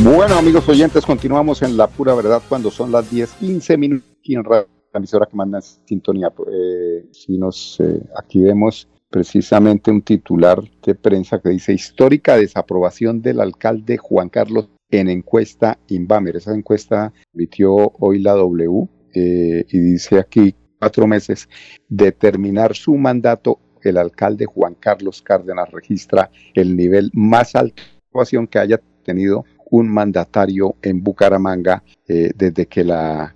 Bueno, 0.00 0.38
amigos 0.38 0.68
oyentes, 0.68 1.04
continuamos 1.04 1.60
en 1.62 1.76
La 1.76 1.88
Pura 1.88 2.14
Verdad 2.14 2.40
cuando 2.48 2.70
son 2.70 2.92
las 2.92 3.10
10, 3.10 3.30
15 3.40 3.76
minutos 3.76 4.08
en 4.24 4.44
radio 4.44 4.77
la 4.98 5.00
emisora 5.00 5.26
que 5.26 5.36
manda 5.36 5.60
sintonía. 5.60 6.32
Eh, 6.52 7.06
si 7.12 7.38
nos 7.38 7.78
eh, 7.80 8.02
aquí 8.16 8.40
vemos 8.40 8.88
precisamente 9.08 9.90
un 9.90 10.02
titular 10.02 10.60
de 10.84 10.94
prensa 10.94 11.40
que 11.40 11.50
dice 11.50 11.72
histórica 11.72 12.36
desaprobación 12.36 13.22
del 13.22 13.40
alcalde 13.40 13.96
Juan 13.96 14.28
Carlos 14.28 14.68
en 14.90 15.08
encuesta 15.08 15.78
Inbamer. 15.88 16.36
Esa 16.36 16.54
encuesta 16.54 17.12
emitió 17.32 17.92
hoy 18.00 18.18
la 18.18 18.32
W 18.32 18.88
eh, 19.14 19.64
y 19.68 19.78
dice 19.78 20.18
aquí 20.18 20.54
cuatro 20.78 21.06
meses 21.06 21.48
de 21.88 22.12
terminar 22.12 22.74
su 22.74 22.94
mandato 22.96 23.60
el 23.82 23.96
alcalde 23.96 24.44
Juan 24.44 24.74
Carlos 24.74 25.22
Cárdenas 25.22 25.70
registra 25.70 26.30
el 26.52 26.76
nivel 26.76 27.10
más 27.14 27.54
alto 27.54 27.80
de 27.80 27.98
aprobación 28.08 28.46
que 28.48 28.58
haya 28.58 28.80
tenido 29.04 29.44
un 29.70 29.88
mandatario 29.88 30.74
en 30.82 31.02
Bucaramanga 31.02 31.84
desde 32.06 32.66
que 32.66 32.82
la 32.84 33.34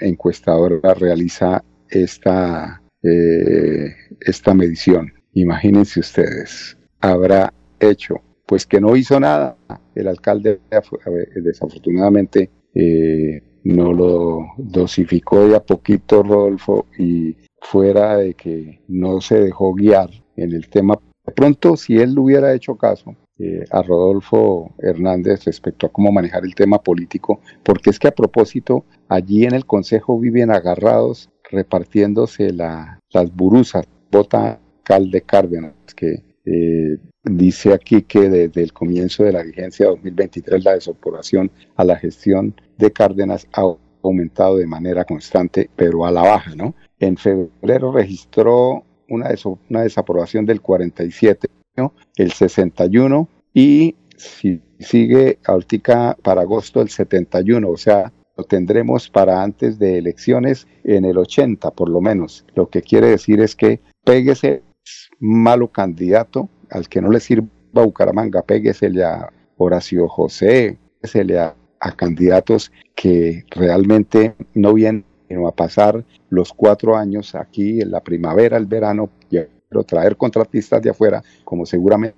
encuestadora 0.00 0.94
realiza 0.94 1.64
esta, 1.88 2.82
eh, 3.02 3.94
esta 4.20 4.54
medición. 4.54 5.12
Imagínense 5.34 6.00
ustedes, 6.00 6.76
habrá 7.00 7.52
hecho, 7.80 8.16
pues 8.46 8.66
que 8.66 8.80
no 8.80 8.96
hizo 8.96 9.18
nada. 9.18 9.56
El 9.94 10.08
alcalde 10.08 10.60
desafortunadamente 11.34 12.50
eh, 12.74 13.42
no 13.64 13.92
lo 13.92 14.40
dosificó 14.56 15.48
de 15.48 15.56
a 15.56 15.60
poquito 15.60 16.22
Rodolfo 16.22 16.86
y 16.98 17.36
fuera 17.60 18.16
de 18.16 18.34
que 18.34 18.80
no 18.88 19.20
se 19.20 19.40
dejó 19.40 19.74
guiar 19.74 20.10
en 20.36 20.52
el 20.52 20.68
tema. 20.68 20.98
De 21.24 21.32
pronto, 21.32 21.76
si 21.76 21.96
él 21.96 22.18
hubiera 22.18 22.52
hecho 22.54 22.76
caso, 22.76 23.14
eh, 23.44 23.64
a 23.72 23.82
Rodolfo 23.82 24.72
Hernández 24.78 25.46
respecto 25.46 25.86
a 25.86 25.88
cómo 25.90 26.12
manejar 26.12 26.44
el 26.44 26.54
tema 26.54 26.80
político, 26.80 27.40
porque 27.64 27.90
es 27.90 27.98
que 27.98 28.06
a 28.06 28.14
propósito, 28.14 28.84
allí 29.08 29.44
en 29.44 29.52
el 29.52 29.66
Consejo 29.66 30.16
viven 30.16 30.52
agarrados 30.52 31.28
repartiéndose 31.50 32.52
las 32.52 33.34
burusas, 33.34 33.84
vota 34.12 34.60
alcalde 34.78 35.22
Cárdenas, 35.22 35.74
que 35.96 36.22
eh, 36.44 36.98
dice 37.24 37.72
aquí 37.72 38.02
que 38.02 38.30
desde 38.30 38.62
el 38.62 38.72
comienzo 38.72 39.24
de 39.24 39.32
la 39.32 39.42
vigencia 39.42 39.86
2023 39.86 40.62
la 40.62 40.74
desoporación 40.74 41.50
a 41.74 41.82
la 41.82 41.96
gestión 41.96 42.54
de 42.78 42.92
Cárdenas 42.92 43.48
ha 43.54 43.64
aumentado 44.04 44.58
de 44.58 44.68
manera 44.68 45.04
constante, 45.04 45.68
pero 45.74 46.06
a 46.06 46.12
la 46.12 46.22
baja, 46.22 46.54
¿no? 46.54 46.76
En 47.00 47.16
febrero 47.16 47.90
registró 47.90 48.84
una, 49.08 49.30
una 49.68 49.82
desaprobación 49.82 50.46
del 50.46 50.60
47 50.60 51.48
el 52.16 52.32
61 52.32 53.28
y 53.54 53.96
si 54.16 54.60
sigue 54.78 55.38
ahorita 55.44 56.16
para 56.22 56.42
agosto 56.42 56.80
el 56.80 56.88
71, 56.88 57.68
o 57.68 57.76
sea, 57.76 58.12
lo 58.36 58.44
tendremos 58.44 59.08
para 59.08 59.42
antes 59.42 59.78
de 59.78 59.98
elecciones 59.98 60.66
en 60.84 61.04
el 61.04 61.18
80 61.18 61.70
por 61.72 61.88
lo 61.88 62.00
menos. 62.00 62.44
Lo 62.54 62.68
que 62.68 62.82
quiere 62.82 63.08
decir 63.08 63.40
es 63.40 63.56
que 63.56 63.80
péguese 64.04 64.62
malo 65.18 65.68
candidato 65.68 66.48
al 66.70 66.88
que 66.88 67.00
no 67.00 67.10
le 67.10 67.20
sirva 67.20 67.48
Bucaramanga, 67.72 68.42
péguesele 68.42 69.04
a 69.04 69.32
Horacio 69.56 70.08
José, 70.08 70.78
péguesele 71.00 71.38
a, 71.38 71.54
a 71.80 71.92
candidatos 71.92 72.72
que 72.94 73.44
realmente 73.50 74.34
no 74.54 74.74
vienen 74.74 75.04
a 75.46 75.52
pasar 75.52 76.04
los 76.28 76.52
cuatro 76.52 76.96
años 76.96 77.34
aquí 77.34 77.80
en 77.80 77.90
la 77.90 78.00
primavera, 78.00 78.56
el 78.56 78.66
verano, 78.66 79.10
pero 79.72 79.84
traer 79.84 80.16
contratistas 80.16 80.82
de 80.82 80.90
afuera, 80.90 81.22
como 81.44 81.64
seguramente 81.64 82.16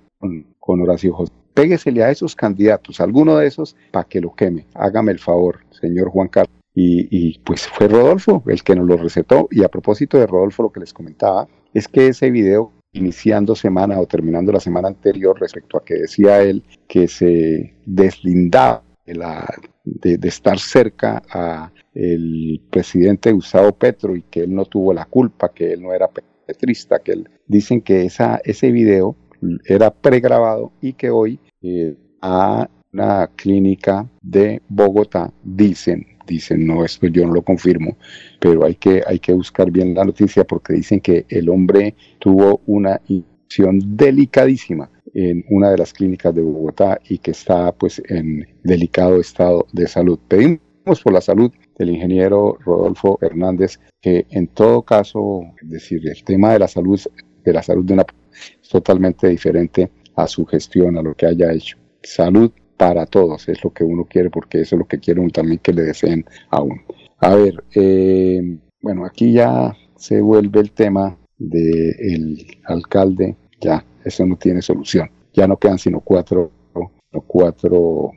con, 0.59 0.81
Horacio 0.81 1.13
José. 1.13 1.31
Péguesele 1.53 2.03
a 2.03 2.11
esos 2.11 2.35
candidatos, 2.35 2.99
alguno 2.99 3.37
de 3.37 3.47
esos, 3.47 3.77
para 3.91 4.05
que 4.05 4.19
lo 4.19 4.35
queme. 4.35 4.65
Hágame 4.73 5.13
el 5.13 5.19
favor, 5.19 5.59
señor 5.71 6.09
Juan 6.09 6.27
Carlos. 6.27 6.53
Y, 6.77 7.39
pues 7.39 7.65
fue 7.67 7.87
Rodolfo 7.87 8.43
el 8.47 8.61
que 8.61 8.75
nos 8.75 8.85
lo 8.85 8.97
recetó. 8.97 9.47
Y 9.49 9.63
a 9.63 9.69
propósito 9.69 10.17
de 10.17 10.27
Rodolfo, 10.27 10.63
lo 10.63 10.71
que 10.73 10.81
les 10.81 10.93
comentaba 10.93 11.47
es 11.73 11.87
que 11.87 12.07
ese 12.07 12.29
video, 12.29 12.73
iniciando 12.91 13.55
semana 13.55 13.97
o 14.01 14.05
terminando 14.05 14.51
la 14.51 14.59
semana 14.59 14.89
anterior, 14.89 15.39
respecto 15.39 15.77
a 15.77 15.85
que 15.85 15.93
decía 15.93 16.41
él 16.41 16.63
que 16.89 17.07
se 17.07 17.73
deslindaba 17.85 18.83
de, 19.05 20.19
estar 20.23 20.59
cerca 20.59 21.23
a 21.29 21.71
el 21.93 22.61
presidente 22.69 23.31
Gustavo 23.31 23.71
Petro 23.71 24.15
y 24.15 24.23
que 24.23 24.41
él 24.41 24.53
no 24.53 24.65
tuvo 24.65 24.93
la 24.93 25.05
culpa, 25.05 25.53
que 25.53 25.71
él 25.71 25.81
no 25.81 25.93
era 25.93 26.09
petrista, 26.09 26.34
que 27.03 27.11
él, 27.11 27.29
dicen 27.47 27.81
que 27.81 28.05
esa, 28.05 28.41
ese 28.43 28.71
video 28.71 29.15
era 29.65 29.91
pregrabado 29.91 30.71
y 30.81 30.93
que 30.93 31.09
hoy 31.09 31.39
eh, 31.61 31.95
a 32.21 32.69
una 32.93 33.27
clínica 33.35 34.09
de 34.21 34.61
Bogotá 34.69 35.31
dicen, 35.43 36.05
dicen, 36.25 36.65
no, 36.65 36.85
esto 36.85 37.07
yo 37.07 37.25
no 37.25 37.33
lo 37.33 37.41
confirmo, 37.41 37.97
pero 38.39 38.65
hay 38.65 38.75
que, 38.75 39.03
hay 39.05 39.19
que 39.19 39.33
buscar 39.33 39.69
bien 39.69 39.93
la 39.93 40.05
noticia 40.05 40.45
porque 40.45 40.73
dicen 40.73 41.01
que 41.01 41.25
el 41.29 41.49
hombre 41.49 41.95
tuvo 42.19 42.61
una 42.65 43.01
infección 43.07 43.79
delicadísima 43.97 44.89
en 45.13 45.45
una 45.49 45.71
de 45.71 45.77
las 45.77 45.93
clínicas 45.93 46.33
de 46.33 46.41
Bogotá 46.41 46.99
y 47.07 47.17
que 47.17 47.31
está 47.31 47.71
pues 47.71 48.01
en 48.07 48.47
delicado 48.63 49.19
estado 49.19 49.67
de 49.71 49.87
salud. 49.87 50.19
Pedimos 50.27 51.01
por 51.03 51.13
la 51.13 51.21
salud 51.21 51.51
del 51.77 51.89
ingeniero 51.91 52.57
Rodolfo 52.63 53.17
Hernández, 53.21 53.79
que 54.01 54.25
en 54.29 54.47
todo 54.47 54.83
caso, 54.83 55.41
es 55.61 55.69
decir, 55.69 56.01
el 56.07 56.23
tema 56.23 56.53
de 56.53 56.59
la 56.59 56.67
salud, 56.67 56.99
de 57.43 57.53
la 57.53 57.61
salud 57.61 57.85
de 57.85 57.93
una 57.93 58.05
es 58.61 58.69
totalmente 58.69 59.27
diferente 59.27 59.91
a 60.15 60.27
su 60.27 60.45
gestión, 60.45 60.97
a 60.97 61.01
lo 61.01 61.13
que 61.13 61.25
haya 61.25 61.51
hecho. 61.51 61.77
Salud 62.03 62.51
para 62.77 63.05
todos 63.05 63.47
es 63.47 63.63
lo 63.63 63.71
que 63.71 63.83
uno 63.83 64.05
quiere, 64.05 64.29
porque 64.29 64.61
eso 64.61 64.75
es 64.75 64.79
lo 64.79 64.87
que 64.87 64.99
quiere 64.99 65.21
uno 65.21 65.29
también 65.29 65.59
que 65.59 65.73
le 65.73 65.83
deseen 65.83 66.25
a 66.49 66.61
uno. 66.61 66.81
A 67.19 67.35
ver, 67.35 67.63
eh, 67.73 68.57
bueno, 68.81 69.05
aquí 69.05 69.31
ya 69.31 69.75
se 69.95 70.21
vuelve 70.21 70.59
el 70.59 70.71
tema 70.71 71.17
del 71.37 72.45
alcalde, 72.65 73.35
ya, 73.61 73.85
eso 74.03 74.25
no 74.25 74.37
tiene 74.37 74.61
solución. 74.61 75.09
Ya 75.33 75.47
no 75.47 75.57
quedan 75.57 75.79
sino 75.79 75.99
cuatro, 75.99 76.51
cuatro 77.27 78.11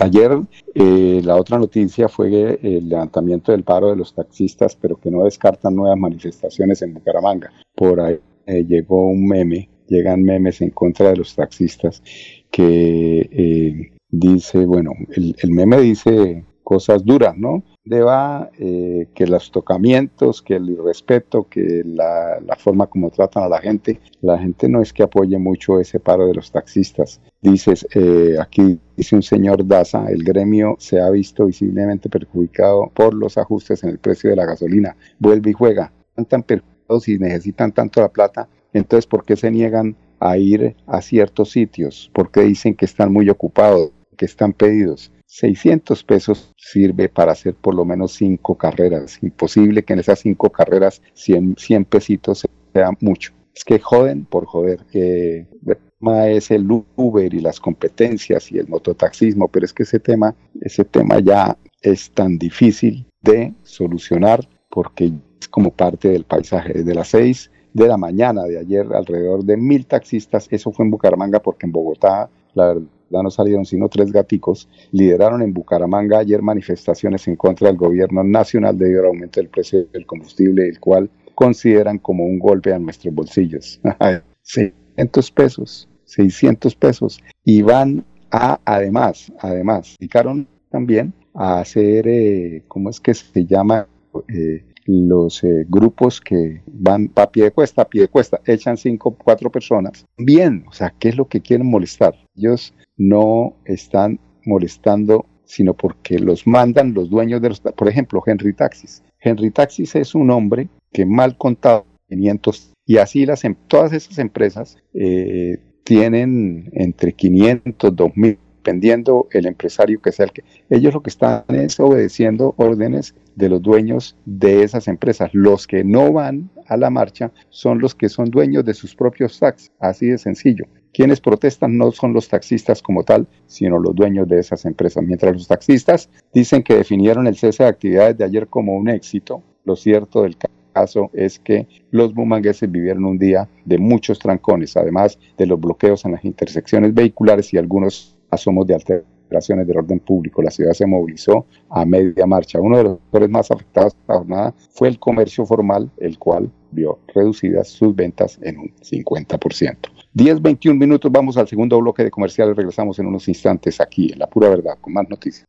Ayer 0.00 0.30
eh, 0.74 1.20
la 1.24 1.36
otra 1.36 1.58
noticia 1.58 2.08
fue 2.08 2.58
el 2.62 2.88
levantamiento 2.88 3.52
del 3.52 3.64
paro 3.64 3.90
de 3.90 3.96
los 3.96 4.14
taxistas, 4.14 4.76
pero 4.76 4.96
que 4.96 5.10
no 5.10 5.24
descartan 5.24 5.74
nuevas 5.74 5.98
manifestaciones 5.98 6.82
en 6.82 6.94
Bucaramanga. 6.94 7.50
Por 7.74 8.00
ahí 8.00 8.18
eh, 8.46 8.64
llegó 8.64 9.08
un 9.08 9.26
meme, 9.26 9.68
llegan 9.86 10.22
memes 10.22 10.60
en 10.60 10.70
contra 10.70 11.10
de 11.10 11.16
los 11.16 11.34
taxistas 11.34 12.02
que 12.50 13.28
eh, 13.30 13.92
dice, 14.08 14.64
bueno, 14.64 14.92
el, 15.10 15.50
meme 15.50 15.80
dice 15.80 16.44
cosas 16.68 17.02
duras, 17.02 17.34
¿no? 17.34 17.62
De 17.82 18.02
va 18.02 18.50
eh, 18.58 19.08
que 19.14 19.26
los 19.26 19.50
tocamientos, 19.50 20.42
que 20.42 20.56
el 20.56 20.68
irrespeto, 20.68 21.48
que 21.48 21.82
la, 21.82 22.42
forma 22.58 22.86
como 22.86 23.08
tratan 23.08 23.44
a 23.44 23.48
la 23.48 23.58
gente, 23.58 23.98
la 24.20 24.38
gente 24.38 24.68
no 24.68 24.82
es 24.82 24.92
que 24.92 25.02
apoye 25.02 25.38
mucho 25.38 25.80
ese 25.80 25.98
paro 25.98 26.26
de 26.26 26.34
los 26.34 26.52
taxistas. 26.52 27.22
Dices, 27.40 27.88
eh, 27.94 28.36
aquí 28.38 28.78
dice 28.94 29.16
un 29.16 29.22
señor 29.22 29.66
Daza, 29.66 30.10
el 30.10 30.22
gremio 30.22 30.76
se 30.78 31.00
ha 31.00 31.08
visto 31.08 31.46
visiblemente 31.46 32.10
perjudicado 32.10 32.90
por 32.92 33.14
los 33.14 33.38
ajustes 33.38 33.82
en 33.82 33.88
el 33.88 33.98
precio 33.98 34.28
de 34.28 34.36
la 34.36 34.44
gasolina. 34.44 34.94
Vuelve 35.18 35.52
y 35.52 35.54
juega. 35.54 35.90
Tan 36.28 36.42
perjudicados 36.42 37.04
si 37.04 37.18
necesitan 37.18 37.72
tanto 37.72 38.02
la 38.02 38.10
plata, 38.10 38.46
entonces 38.74 39.06
¿por 39.06 39.24
qué 39.24 39.36
se 39.36 39.50
niegan 39.50 39.96
a 40.20 40.36
ir 40.36 40.76
a 40.86 41.00
ciertos 41.00 41.50
sitios? 41.50 42.10
¿Por 42.12 42.30
qué 42.30 42.42
dicen 42.42 42.74
que 42.74 42.84
están 42.84 43.10
muy 43.10 43.30
ocupados, 43.30 43.90
que 44.18 44.26
están 44.26 44.52
pedidos? 44.52 45.10
600 45.28 46.04
pesos 46.04 46.52
sirve 46.56 47.08
para 47.08 47.32
hacer 47.32 47.54
por 47.54 47.74
lo 47.74 47.84
menos 47.84 48.12
cinco 48.12 48.56
carreras. 48.56 49.22
Imposible 49.22 49.82
que 49.84 49.92
en 49.92 50.00
esas 50.00 50.20
cinco 50.20 50.50
carreras 50.50 51.02
100, 51.14 51.56
100 51.58 51.84
pesitos 51.84 52.46
sea 52.72 52.90
mucho. 53.00 53.32
Es 53.54 53.62
que 53.64 53.78
joden 53.78 54.24
por 54.24 54.46
joder. 54.46 54.80
Eh, 54.92 55.46
el 55.66 55.76
tema 56.00 56.28
es 56.28 56.50
el 56.50 56.66
Uber 56.96 57.32
y 57.32 57.40
las 57.40 57.60
competencias 57.60 58.50
y 58.50 58.58
el 58.58 58.68
mototaxismo, 58.68 59.48
pero 59.48 59.66
es 59.66 59.72
que 59.72 59.82
ese 59.82 60.00
tema, 60.00 60.34
ese 60.60 60.84
tema 60.84 61.20
ya 61.20 61.58
es 61.82 62.10
tan 62.10 62.38
difícil 62.38 63.06
de 63.20 63.52
solucionar 63.62 64.48
porque 64.70 65.12
como 65.50 65.70
parte 65.70 66.08
del 66.08 66.24
paisaje. 66.24 66.72
Desde 66.72 66.94
las 66.94 67.08
6 67.08 67.50
de 67.74 67.86
la 67.86 67.98
mañana 67.98 68.44
de 68.44 68.58
ayer, 68.58 68.86
alrededor 68.94 69.44
de 69.44 69.56
mil 69.56 69.86
taxistas, 69.86 70.48
eso 70.50 70.72
fue 70.72 70.86
en 70.86 70.90
Bucaramanga, 70.90 71.40
porque 71.40 71.66
en 71.66 71.72
Bogotá, 71.72 72.30
la 72.54 72.66
verdad, 72.68 72.88
no 73.10 73.30
salieron 73.30 73.64
sino 73.64 73.88
tres 73.88 74.12
gaticos, 74.12 74.68
lideraron 74.92 75.42
en 75.42 75.52
Bucaramanga 75.52 76.18
ayer 76.18 76.42
manifestaciones 76.42 77.26
en 77.28 77.36
contra 77.36 77.68
del 77.68 77.76
gobierno 77.76 78.22
nacional 78.22 78.76
debido 78.76 79.00
al 79.00 79.06
aumento 79.06 79.40
del 79.40 79.48
precio 79.48 79.86
del 79.92 80.06
combustible, 80.06 80.68
el 80.68 80.78
cual 80.80 81.10
consideran 81.34 81.98
como 81.98 82.24
un 82.24 82.38
golpe 82.38 82.72
a 82.72 82.78
nuestros 82.78 83.14
bolsillos. 83.14 83.80
600 84.42 85.30
pesos, 85.30 85.88
600 86.04 86.74
pesos. 86.74 87.20
Y 87.44 87.62
van 87.62 88.04
a, 88.30 88.58
además, 88.64 89.32
además, 89.38 89.96
dedicaron 89.98 90.48
también 90.70 91.12
a 91.34 91.60
hacer, 91.60 92.08
eh, 92.08 92.64
¿cómo 92.66 92.90
es 92.90 93.00
que 93.00 93.14
se 93.14 93.44
llama? 93.44 93.86
Eh, 94.28 94.64
los 94.88 95.44
eh, 95.44 95.66
grupos 95.68 96.18
que 96.18 96.62
van 96.66 97.12
a 97.14 97.30
pie 97.30 97.44
de 97.44 97.50
cuesta, 97.50 97.82
a 97.82 97.88
pie 97.88 98.02
de 98.02 98.08
cuesta, 98.08 98.40
echan 98.46 98.78
cinco, 98.78 99.14
cuatro 99.22 99.50
personas. 99.52 100.06
Bien, 100.16 100.64
o 100.66 100.72
sea, 100.72 100.94
¿qué 100.98 101.10
es 101.10 101.16
lo 101.16 101.28
que 101.28 101.42
quieren 101.42 101.66
molestar? 101.66 102.14
Ellos 102.34 102.72
no 102.96 103.54
están 103.66 104.18
molestando, 104.46 105.26
sino 105.44 105.74
porque 105.74 106.18
los 106.18 106.46
mandan 106.46 106.94
los 106.94 107.10
dueños 107.10 107.42
de 107.42 107.50
los, 107.50 107.60
por 107.60 107.86
ejemplo, 107.86 108.22
Henry 108.24 108.54
Taxis. 108.54 109.02
Henry 109.20 109.50
Taxis 109.50 109.94
es 109.94 110.14
un 110.14 110.30
hombre 110.30 110.68
que 110.90 111.04
mal 111.04 111.36
contado 111.36 111.84
500 112.08 112.72
y 112.86 112.96
así 112.96 113.26
las 113.26 113.44
em, 113.44 113.54
todas 113.66 113.92
esas 113.92 114.18
empresas 114.18 114.78
eh, 114.94 115.58
tienen 115.84 116.70
entre 116.72 117.12
500, 117.12 117.94
2000 117.94 118.38
dependiendo 118.58 119.28
el 119.30 119.46
empresario 119.46 120.00
que 120.00 120.12
sea 120.12 120.26
el 120.26 120.32
que. 120.32 120.44
Ellos 120.68 120.94
lo 120.94 121.02
que 121.02 121.10
están 121.10 121.44
es 121.48 121.78
obedeciendo 121.80 122.54
órdenes 122.58 123.14
de 123.36 123.48
los 123.48 123.62
dueños 123.62 124.16
de 124.26 124.62
esas 124.62 124.88
empresas. 124.88 125.30
Los 125.32 125.66
que 125.66 125.84
no 125.84 126.12
van 126.12 126.50
a 126.66 126.76
la 126.76 126.90
marcha 126.90 127.32
son 127.48 127.78
los 127.78 127.94
que 127.94 128.08
son 128.08 128.30
dueños 128.30 128.64
de 128.64 128.74
sus 128.74 128.94
propios 128.94 129.38
taxis, 129.38 129.70
así 129.78 130.06
de 130.08 130.18
sencillo. 130.18 130.64
Quienes 130.92 131.20
protestan 131.20 131.78
no 131.78 131.92
son 131.92 132.12
los 132.12 132.28
taxistas 132.28 132.82
como 132.82 133.04
tal, 133.04 133.26
sino 133.46 133.78
los 133.78 133.94
dueños 133.94 134.26
de 134.26 134.40
esas 134.40 134.64
empresas. 134.64 135.04
Mientras 135.04 135.32
los 135.32 135.46
taxistas 135.46 136.10
dicen 136.34 136.62
que 136.62 136.76
definieron 136.76 137.26
el 137.26 137.36
cese 137.36 137.62
de 137.62 137.68
actividades 137.68 138.18
de 138.18 138.24
ayer 138.24 138.48
como 138.48 138.74
un 138.74 138.88
éxito, 138.88 139.42
lo 139.64 139.76
cierto 139.76 140.22
del 140.22 140.36
caso 140.72 141.10
es 141.12 141.38
que 141.38 141.68
los 141.90 142.14
bumangueses 142.14 142.70
vivieron 142.70 143.04
un 143.04 143.18
día 143.18 143.48
de 143.64 143.78
muchos 143.78 144.18
trancones, 144.18 144.76
además 144.76 145.18
de 145.36 145.46
los 145.46 145.60
bloqueos 145.60 146.04
en 146.04 146.12
las 146.12 146.24
intersecciones 146.24 146.94
vehiculares 146.94 147.52
y 147.52 147.58
algunos 147.58 148.17
asomos 148.30 148.66
de 148.66 148.74
alteraciones 148.74 149.66
del 149.66 149.78
orden 149.78 150.00
público. 150.00 150.42
La 150.42 150.50
ciudad 150.50 150.72
se 150.72 150.86
movilizó 150.86 151.46
a 151.70 151.84
media 151.84 152.26
marcha. 152.26 152.60
Uno 152.60 152.78
de 152.78 152.84
los 152.84 152.98
sectores 152.98 153.30
más 153.30 153.50
afectados 153.50 153.94
esta 153.94 154.14
jornada 154.14 154.54
fue 154.70 154.88
el 154.88 154.98
comercio 154.98 155.44
formal, 155.46 155.90
el 155.98 156.18
cual 156.18 156.50
vio 156.70 156.98
reducidas 157.14 157.68
sus 157.68 157.94
ventas 157.94 158.38
en 158.42 158.58
un 158.58 158.74
50%. 158.76 159.76
10, 160.12 160.42
21 160.42 160.78
minutos, 160.78 161.12
vamos 161.12 161.36
al 161.36 161.46
segundo 161.48 161.78
bloque 161.78 162.04
de 162.04 162.10
comerciales. 162.10 162.56
Regresamos 162.56 162.98
en 162.98 163.06
unos 163.06 163.28
instantes 163.28 163.80
aquí 163.80 164.12
en 164.12 164.18
La 164.18 164.26
Pura 164.26 164.48
Verdad 164.48 164.78
con 164.80 164.92
más 164.92 165.08
noticias. 165.08 165.46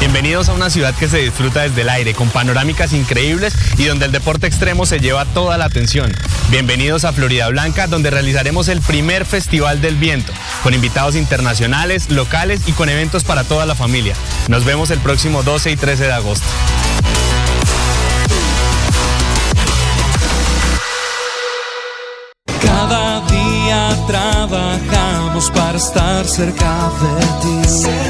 Bienvenidos 0.00 0.48
a 0.48 0.52
una 0.52 0.70
ciudad 0.70 0.94
que 0.94 1.08
se 1.08 1.18
disfruta 1.18 1.62
desde 1.62 1.80
el 1.80 1.88
aire, 1.88 2.14
con 2.14 2.28
panorámicas 2.30 2.92
increíbles 2.92 3.52
y 3.76 3.84
donde 3.84 4.06
el 4.06 4.12
deporte 4.12 4.46
extremo 4.46 4.86
se 4.86 5.00
lleva 5.00 5.24
toda 5.24 5.58
la 5.58 5.64
atención. 5.64 6.14
Bienvenidos 6.50 7.04
a 7.04 7.12
Florida 7.12 7.48
Blanca, 7.48 7.88
donde 7.88 8.10
realizaremos 8.10 8.68
el 8.68 8.80
primer 8.80 9.24
Festival 9.24 9.80
del 9.80 9.96
Viento, 9.96 10.32
con 10.62 10.72
invitados 10.72 11.16
internacionales, 11.16 12.10
locales 12.10 12.68
y 12.68 12.72
con 12.72 12.88
eventos 12.88 13.24
para 13.24 13.42
toda 13.42 13.66
la 13.66 13.74
familia. 13.74 14.14
Nos 14.46 14.64
vemos 14.64 14.90
el 14.92 15.00
próximo 15.00 15.42
12 15.42 15.72
y 15.72 15.76
13 15.76 16.04
de 16.04 16.12
agosto. 16.12 16.46
Cada 22.62 23.26
trabajamos 24.06 25.50
para 25.50 25.76
estar 25.76 26.26
cerca 26.26 26.90
de 27.00 27.26
ti. 27.42 28.07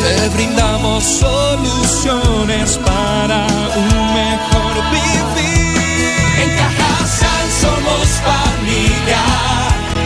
Te 0.00 0.28
brindamos 0.28 1.02
soluciones 1.02 2.78
para 2.78 3.46
un 3.76 4.14
mejor 4.14 4.74
vivir. 4.92 6.14
En 6.40 6.50
Cajasal 6.56 7.50
somos 7.60 8.08
familia, 8.22 9.22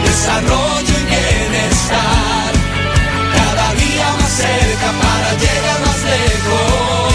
desarrollo 0.02 0.94
y 0.98 1.04
bienestar. 1.04 2.52
Cada 3.34 3.74
día 3.74 4.12
más 4.18 4.32
cerca 4.32 4.92
para 5.02 5.30
llegar 5.34 5.80
más 5.86 6.00
lejos. 6.14 7.12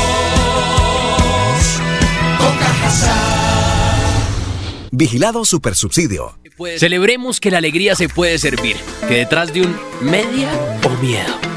Con 2.37 2.53
Cajasal. 2.57 3.17
Vigilado 4.91 5.45
Supersubsidio. 5.45 6.37
Celebremos 6.77 7.39
que 7.39 7.49
la 7.51 7.57
alegría 7.59 7.95
se 7.95 8.07
puede 8.09 8.37
servir, 8.37 8.77
que 9.07 9.15
detrás 9.15 9.53
de 9.53 9.61
un 9.61 9.75
media 10.01 10.49
o 10.83 10.89
miedo 11.01 11.56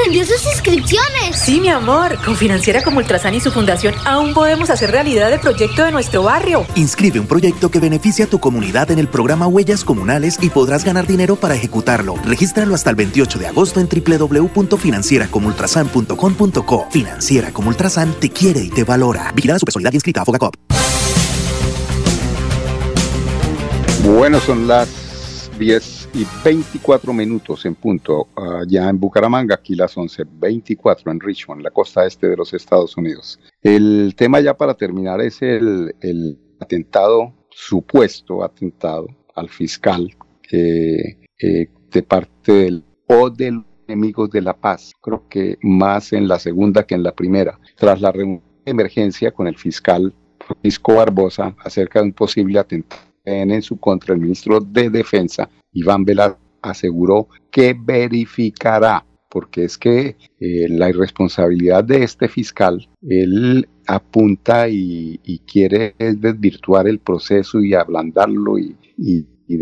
Extendió 0.00 0.24
sus 0.24 0.46
inscripciones. 0.46 1.36
Sí, 1.36 1.60
mi 1.60 1.68
amor. 1.68 2.16
Con 2.24 2.34
Financiera 2.34 2.82
como 2.82 3.00
Ultrasan 3.00 3.34
y 3.34 3.40
su 3.40 3.50
fundación 3.50 3.92
aún 4.06 4.32
podemos 4.32 4.70
hacer 4.70 4.90
realidad 4.90 5.30
el 5.30 5.40
proyecto 5.40 5.84
de 5.84 5.92
nuestro 5.92 6.22
barrio. 6.22 6.64
Inscribe 6.74 7.20
un 7.20 7.26
proyecto 7.26 7.70
que 7.70 7.80
beneficie 7.80 8.24
a 8.24 8.26
tu 8.26 8.38
comunidad 8.38 8.90
en 8.90 8.98
el 8.98 9.08
programa 9.08 9.46
Huellas 9.46 9.84
Comunales 9.84 10.38
y 10.40 10.48
podrás 10.48 10.86
ganar 10.86 11.06
dinero 11.06 11.36
para 11.36 11.54
ejecutarlo. 11.54 12.14
Regístralo 12.24 12.74
hasta 12.74 12.88
el 12.88 12.96
28 12.96 13.40
de 13.40 13.48
agosto 13.48 13.78
en 13.78 13.90
www.financieracomultrasan.com.co. 13.90 16.88
Financiera 16.90 17.52
como 17.52 17.68
Ultrasan 17.68 18.14
te 18.14 18.30
quiere 18.30 18.60
y 18.60 18.70
te 18.70 18.84
valora. 18.84 19.32
Vigilada 19.34 19.58
su 19.58 19.66
personalidad 19.66 19.92
inscrita 19.92 20.22
a 20.22 20.24
Fogacop. 20.24 20.54
Bueno, 24.02 24.40
son 24.40 24.66
las 24.66 24.88
10 25.58 25.99
y 26.14 26.26
24 26.44 27.12
minutos 27.12 27.64
en 27.66 27.74
punto 27.74 28.28
allá 28.34 28.88
en 28.88 28.98
Bucaramanga, 28.98 29.54
aquí 29.54 29.74
las 29.74 29.96
11.24 29.96 31.10
en 31.10 31.20
Richmond, 31.20 31.62
la 31.62 31.70
costa 31.70 32.06
este 32.06 32.28
de 32.28 32.36
los 32.36 32.52
Estados 32.52 32.96
Unidos. 32.96 33.38
El 33.62 34.14
tema 34.16 34.40
ya 34.40 34.56
para 34.56 34.74
terminar 34.74 35.20
es 35.20 35.40
el, 35.42 35.94
el 36.00 36.38
atentado, 36.60 37.32
supuesto 37.50 38.42
atentado 38.42 39.08
al 39.34 39.48
fiscal 39.48 40.14
eh, 40.50 41.16
de 41.38 42.02
parte 42.02 42.52
del 42.52 42.84
o 43.06 43.30
del 43.30 43.64
enemigos 43.86 44.30
de 44.30 44.40
la 44.40 44.54
paz. 44.54 44.92
Creo 45.00 45.28
que 45.28 45.58
más 45.62 46.12
en 46.12 46.28
la 46.28 46.38
segunda 46.38 46.84
que 46.84 46.94
en 46.94 47.02
la 47.02 47.12
primera. 47.12 47.58
Tras 47.76 48.00
la 48.00 48.12
reunión 48.12 48.42
de 48.64 48.70
emergencia 48.70 49.32
con 49.32 49.46
el 49.48 49.56
fiscal 49.56 50.14
Francisco 50.38 50.94
Barbosa 50.94 51.54
acerca 51.64 52.00
de 52.00 52.06
un 52.06 52.12
posible 52.12 52.58
atentado 52.58 53.02
en 53.24 53.62
su 53.62 53.78
contra, 53.78 54.14
el 54.14 54.20
ministro 54.20 54.60
de 54.60 54.90
Defensa, 54.90 55.48
Iván 55.72 56.04
Velar, 56.04 56.38
aseguró 56.62 57.28
que 57.50 57.74
verificará, 57.78 59.06
porque 59.28 59.64
es 59.64 59.78
que 59.78 60.16
eh, 60.40 60.68
la 60.68 60.90
irresponsabilidad 60.90 61.84
de 61.84 62.02
este 62.02 62.28
fiscal, 62.28 62.88
él 63.02 63.68
apunta 63.86 64.68
y, 64.68 65.18
quiere 65.46 65.94
desvirtuar 65.98 66.86
el 66.86 67.00
proceso 67.00 67.60
y 67.60 67.74
ablandarlo 67.74 68.58
y, 68.58 68.76
y, 68.96 69.26
y 69.48 69.56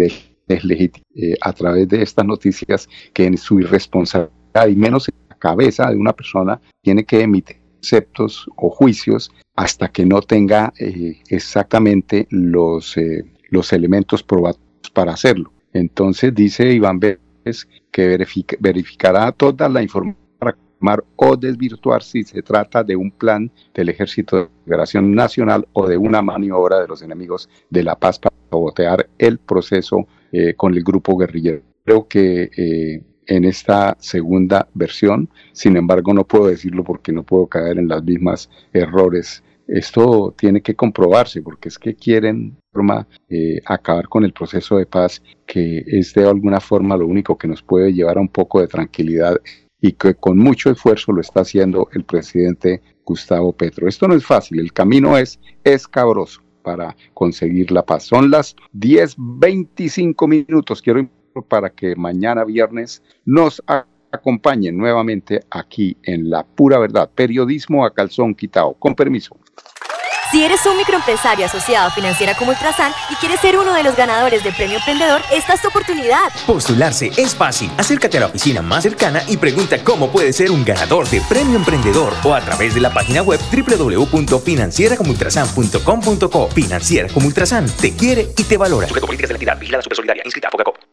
eh, 0.48 1.36
a 1.40 1.52
través 1.52 1.88
de 1.88 2.02
estas 2.02 2.24
noticias 2.24 2.88
que 3.12 3.26
en 3.26 3.36
su 3.36 3.60
irresponsabilidad 3.60 4.68
y 4.68 4.76
menos 4.76 5.08
en 5.08 5.14
la 5.28 5.36
cabeza 5.36 5.90
de 5.90 5.96
una 5.96 6.14
persona 6.14 6.60
tiene 6.82 7.04
que 7.04 7.20
emitir 7.20 7.56
conceptos 7.74 8.48
o 8.56 8.70
juicios 8.70 9.30
hasta 9.54 9.88
que 9.88 10.04
no 10.04 10.20
tenga 10.20 10.72
eh, 10.78 11.20
exactamente 11.28 12.26
los, 12.30 12.96
eh, 12.96 13.24
los 13.50 13.72
elementos 13.72 14.22
probados 14.22 14.60
para 14.92 15.12
hacerlo. 15.12 15.52
Entonces 15.72 16.34
dice 16.34 16.72
Iván 16.72 16.98
Vélez 16.98 17.68
que 17.90 18.06
verifica, 18.06 18.56
verificará 18.60 19.32
toda 19.32 19.68
la 19.68 19.82
información 19.82 20.16
para 20.38 20.52
confirmar 20.52 21.04
o 21.16 21.36
desvirtuar 21.36 22.02
si 22.02 22.24
se 22.24 22.42
trata 22.42 22.82
de 22.84 22.96
un 22.96 23.10
plan 23.10 23.50
del 23.74 23.88
Ejército 23.88 24.36
de 24.36 24.48
Liberación 24.64 25.14
Nacional 25.14 25.66
o 25.72 25.86
de 25.86 25.96
una 25.96 26.22
maniobra 26.22 26.80
de 26.80 26.88
los 26.88 27.02
enemigos 27.02 27.48
de 27.70 27.84
la 27.84 27.96
paz 27.96 28.18
para 28.18 28.34
sabotear 28.50 29.08
el 29.18 29.38
proceso 29.38 30.06
eh, 30.32 30.54
con 30.54 30.74
el 30.74 30.82
grupo 30.82 31.16
guerrillero. 31.16 31.62
Creo 31.84 32.06
que 32.06 32.50
eh, 32.56 33.02
en 33.26 33.44
esta 33.44 33.96
segunda 34.00 34.68
versión, 34.74 35.28
sin 35.52 35.76
embargo 35.76 36.14
no 36.14 36.24
puedo 36.24 36.46
decirlo 36.48 36.82
porque 36.82 37.12
no 37.12 37.22
puedo 37.22 37.46
caer 37.46 37.78
en 37.78 37.88
las 37.88 38.02
mismas 38.02 38.50
errores 38.72 39.42
esto 39.68 40.34
tiene 40.36 40.62
que 40.62 40.74
comprobarse 40.74 41.42
porque 41.42 41.68
es 41.68 41.78
que 41.78 41.94
quieren 41.94 42.56
forma, 42.72 43.06
eh, 43.28 43.60
acabar 43.66 44.08
con 44.08 44.24
el 44.24 44.32
proceso 44.32 44.78
de 44.78 44.86
paz 44.86 45.22
que 45.46 45.84
es 45.86 46.14
de 46.14 46.26
alguna 46.26 46.58
forma 46.58 46.96
lo 46.96 47.06
único 47.06 47.36
que 47.36 47.46
nos 47.46 47.62
puede 47.62 47.92
llevar 47.92 48.16
a 48.16 48.20
un 48.20 48.28
poco 48.28 48.60
de 48.60 48.66
tranquilidad 48.66 49.38
y 49.80 49.92
que 49.92 50.14
con 50.14 50.38
mucho 50.38 50.70
esfuerzo 50.70 51.12
lo 51.12 51.20
está 51.20 51.42
haciendo 51.42 51.88
el 51.92 52.04
presidente 52.04 52.82
Gustavo 53.04 53.52
Petro. 53.52 53.86
Esto 53.86 54.08
no 54.08 54.14
es 54.14 54.24
fácil, 54.24 54.58
el 54.58 54.72
camino 54.72 55.16
es 55.16 55.38
escabroso 55.62 56.42
para 56.62 56.96
conseguir 57.14 57.70
la 57.70 57.84
paz. 57.84 58.04
Son 58.04 58.30
las 58.30 58.56
10.25 58.74 60.28
minutos. 60.28 60.82
Quiero 60.82 61.08
para 61.48 61.70
que 61.70 61.94
mañana 61.94 62.44
viernes 62.44 63.02
nos 63.24 63.62
acompañen 64.10 64.76
nuevamente 64.76 65.40
aquí 65.50 65.96
en 66.02 66.30
La 66.30 66.44
Pura 66.44 66.78
Verdad, 66.78 67.10
periodismo 67.14 67.84
a 67.84 67.92
calzón 67.92 68.34
quitado. 68.34 68.74
Con 68.74 68.94
permiso. 68.94 69.36
Si 70.30 70.44
eres 70.44 70.64
un 70.66 70.76
microempresario 70.76 71.46
asociado 71.46 71.88
a 71.88 71.90
Financiera 71.90 72.34
como 72.34 72.50
Ultrasan 72.50 72.92
y 73.08 73.14
quieres 73.14 73.40
ser 73.40 73.56
uno 73.56 73.72
de 73.72 73.82
los 73.82 73.96
ganadores 73.96 74.44
del 74.44 74.54
Premio 74.54 74.76
Emprendedor, 74.76 75.22
esta 75.32 75.54
es 75.54 75.62
tu 75.62 75.68
oportunidad. 75.68 76.28
Postularse 76.46 77.10
es 77.16 77.34
fácil. 77.34 77.70
Acércate 77.78 78.18
a 78.18 78.20
la 78.20 78.26
oficina 78.26 78.60
más 78.60 78.82
cercana 78.82 79.22
y 79.26 79.38
pregunta 79.38 79.82
cómo 79.82 80.12
puedes 80.12 80.36
ser 80.36 80.50
un 80.50 80.66
ganador 80.66 81.08
de 81.08 81.22
Premio 81.22 81.56
Emprendedor 81.56 82.12
o 82.24 82.34
a 82.34 82.42
través 82.42 82.74
de 82.74 82.82
la 82.82 82.92
página 82.92 83.22
web 83.22 83.40
www.financieracomultrasan.com.co. 83.50 86.48
Financiera 86.48 87.08
como 87.08 87.28
Ultrasan 87.28 87.64
te 87.80 87.96
quiere 87.96 88.28
y 88.36 88.44
te 88.44 88.58
valora. 88.58 88.86
Sujeto 88.86 89.06
políticas 89.06 89.30
de 89.30 89.32
la 89.32 89.38
entidad, 89.38 89.58
vigilada 89.58 89.82
supersolidaria, 89.82 90.24
inscrita 90.26 90.48
a 90.48 90.50
Fogacop. 90.50 90.76